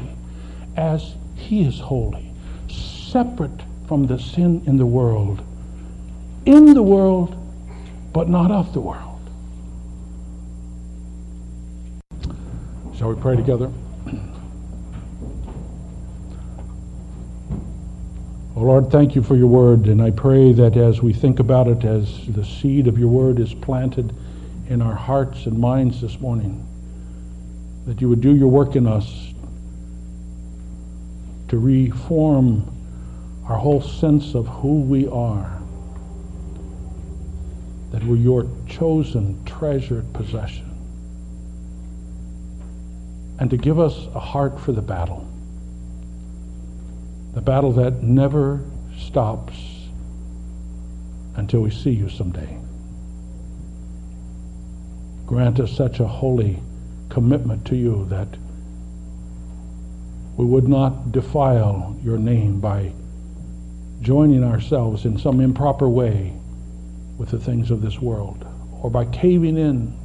as 0.77 1.15
He 1.37 1.63
is 1.63 1.79
holy, 1.79 2.33
separate 2.69 3.63
from 3.87 4.07
the 4.07 4.19
sin 4.19 4.63
in 4.67 4.77
the 4.77 4.87
world. 4.87 5.43
In 6.45 6.75
the 6.75 6.83
world, 6.83 7.37
but 8.13 8.29
not 8.29 8.51
of 8.51 8.73
the 8.73 8.81
world. 8.81 9.21
Shall 12.97 13.13
we 13.13 13.21
pray 13.21 13.37
together? 13.37 13.71
Oh 18.57 18.61
Lord, 18.61 18.91
thank 18.91 19.17
you 19.17 19.23
for 19.23 19.37
your 19.37 19.49
word, 19.49 19.87
and 19.87 20.01
I 20.01 20.11
pray 20.11 20.53
that 20.53 20.77
as 20.77 21.03
we 21.03 21.13
think 21.13 21.41
about 21.41 21.67
it, 21.67 21.85
as 21.85 22.27
the 22.29 22.45
seed 22.45 22.87
of 22.87 22.99
your 22.99 23.09
word 23.09 23.41
is 23.41 23.53
planted 23.53 24.15
in 24.69 24.81
our 24.81 24.95
hearts 24.95 25.47
and 25.47 25.59
minds 25.59 26.01
this 26.01 26.21
morning, 26.21 26.65
that 27.87 28.01
you 28.01 28.09
would 28.09 28.21
do 28.21 28.35
your 28.35 28.49
work 28.49 28.77
in 28.77 28.87
us 28.87 29.33
to 31.49 31.59
reform 31.59 32.71
our 33.47 33.57
whole 33.59 33.83
sense 33.83 34.35
of 34.35 34.47
who 34.49 34.81
we 34.81 35.07
are, 35.09 35.61
that 37.93 38.03
we're 38.05 38.17
your 38.17 38.47
chosen, 38.67 39.45
treasured 39.45 40.11
possession, 40.15 40.71
and 43.39 43.51
to 43.51 43.57
give 43.57 43.79
us 43.79 44.07
a 44.15 44.21
heart 44.21 44.59
for 44.59 44.73
the 44.73 44.81
battle, 44.81 45.29
the 47.35 47.41
battle 47.43 47.73
that 47.73 48.03
never 48.03 48.65
stops 48.99 49.55
until 51.37 51.61
we 51.61 51.71
see 51.71 51.91
you 51.91 52.09
someday. 52.09 52.59
Grant 55.27 55.61
us 55.61 55.73
such 55.73 56.01
a 56.01 56.07
holy 56.07 56.61
commitment 57.15 57.65
to 57.65 57.77
you 57.77 58.07
that 58.11 58.29
we 60.37 60.45
would 60.45 60.69
not 60.69 61.13
defile 61.13 61.97
your 62.03 62.19
name 62.19 62.61
by 62.61 62.93
joining 64.01 64.43
ourselves 64.43 65.05
in 65.05 65.17
some 65.17 65.41
improper 65.41 65.89
way 65.89 66.33
with 67.17 67.31
the 67.31 67.39
things 67.39 67.71
of 67.71 67.81
this 67.81 68.01
world 68.01 68.45
or 68.83 68.91
by 68.91 69.05
caving 69.07 69.57
in 69.57 69.97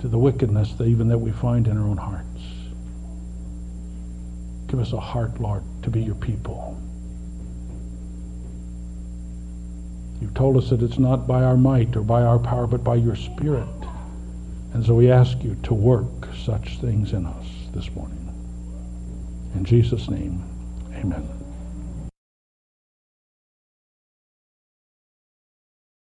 to 0.00 0.08
the 0.08 0.16
wickedness 0.18 0.72
that 0.74 0.86
even 0.86 1.08
that 1.08 1.18
we 1.18 1.32
find 1.32 1.66
in 1.66 1.76
our 1.76 1.86
own 1.86 1.96
hearts. 1.96 2.26
Give 4.68 4.80
us 4.80 4.92
a 4.92 5.00
heart, 5.00 5.40
Lord, 5.40 5.62
to 5.82 5.90
be 5.90 6.00
your 6.00 6.14
people. 6.14 6.80
You've 10.20 10.34
told 10.34 10.56
us 10.56 10.70
that 10.70 10.80
it's 10.80 10.98
not 10.98 11.26
by 11.26 11.42
our 11.42 11.56
might 11.56 11.96
or 11.96 12.02
by 12.02 12.22
our 12.22 12.38
power, 12.38 12.68
but 12.68 12.84
by 12.84 12.94
your 12.94 13.16
Spirit. 13.16 13.66
And 14.74 14.84
so 14.84 14.94
we 14.94 15.10
ask 15.10 15.42
you 15.42 15.56
to 15.64 15.74
work 15.74 16.06
such 16.34 16.78
things 16.78 17.12
in 17.12 17.26
us 17.26 17.46
this 17.74 17.90
morning. 17.94 18.18
In 19.54 19.64
Jesus' 19.64 20.08
name, 20.08 20.42
amen. 20.94 21.28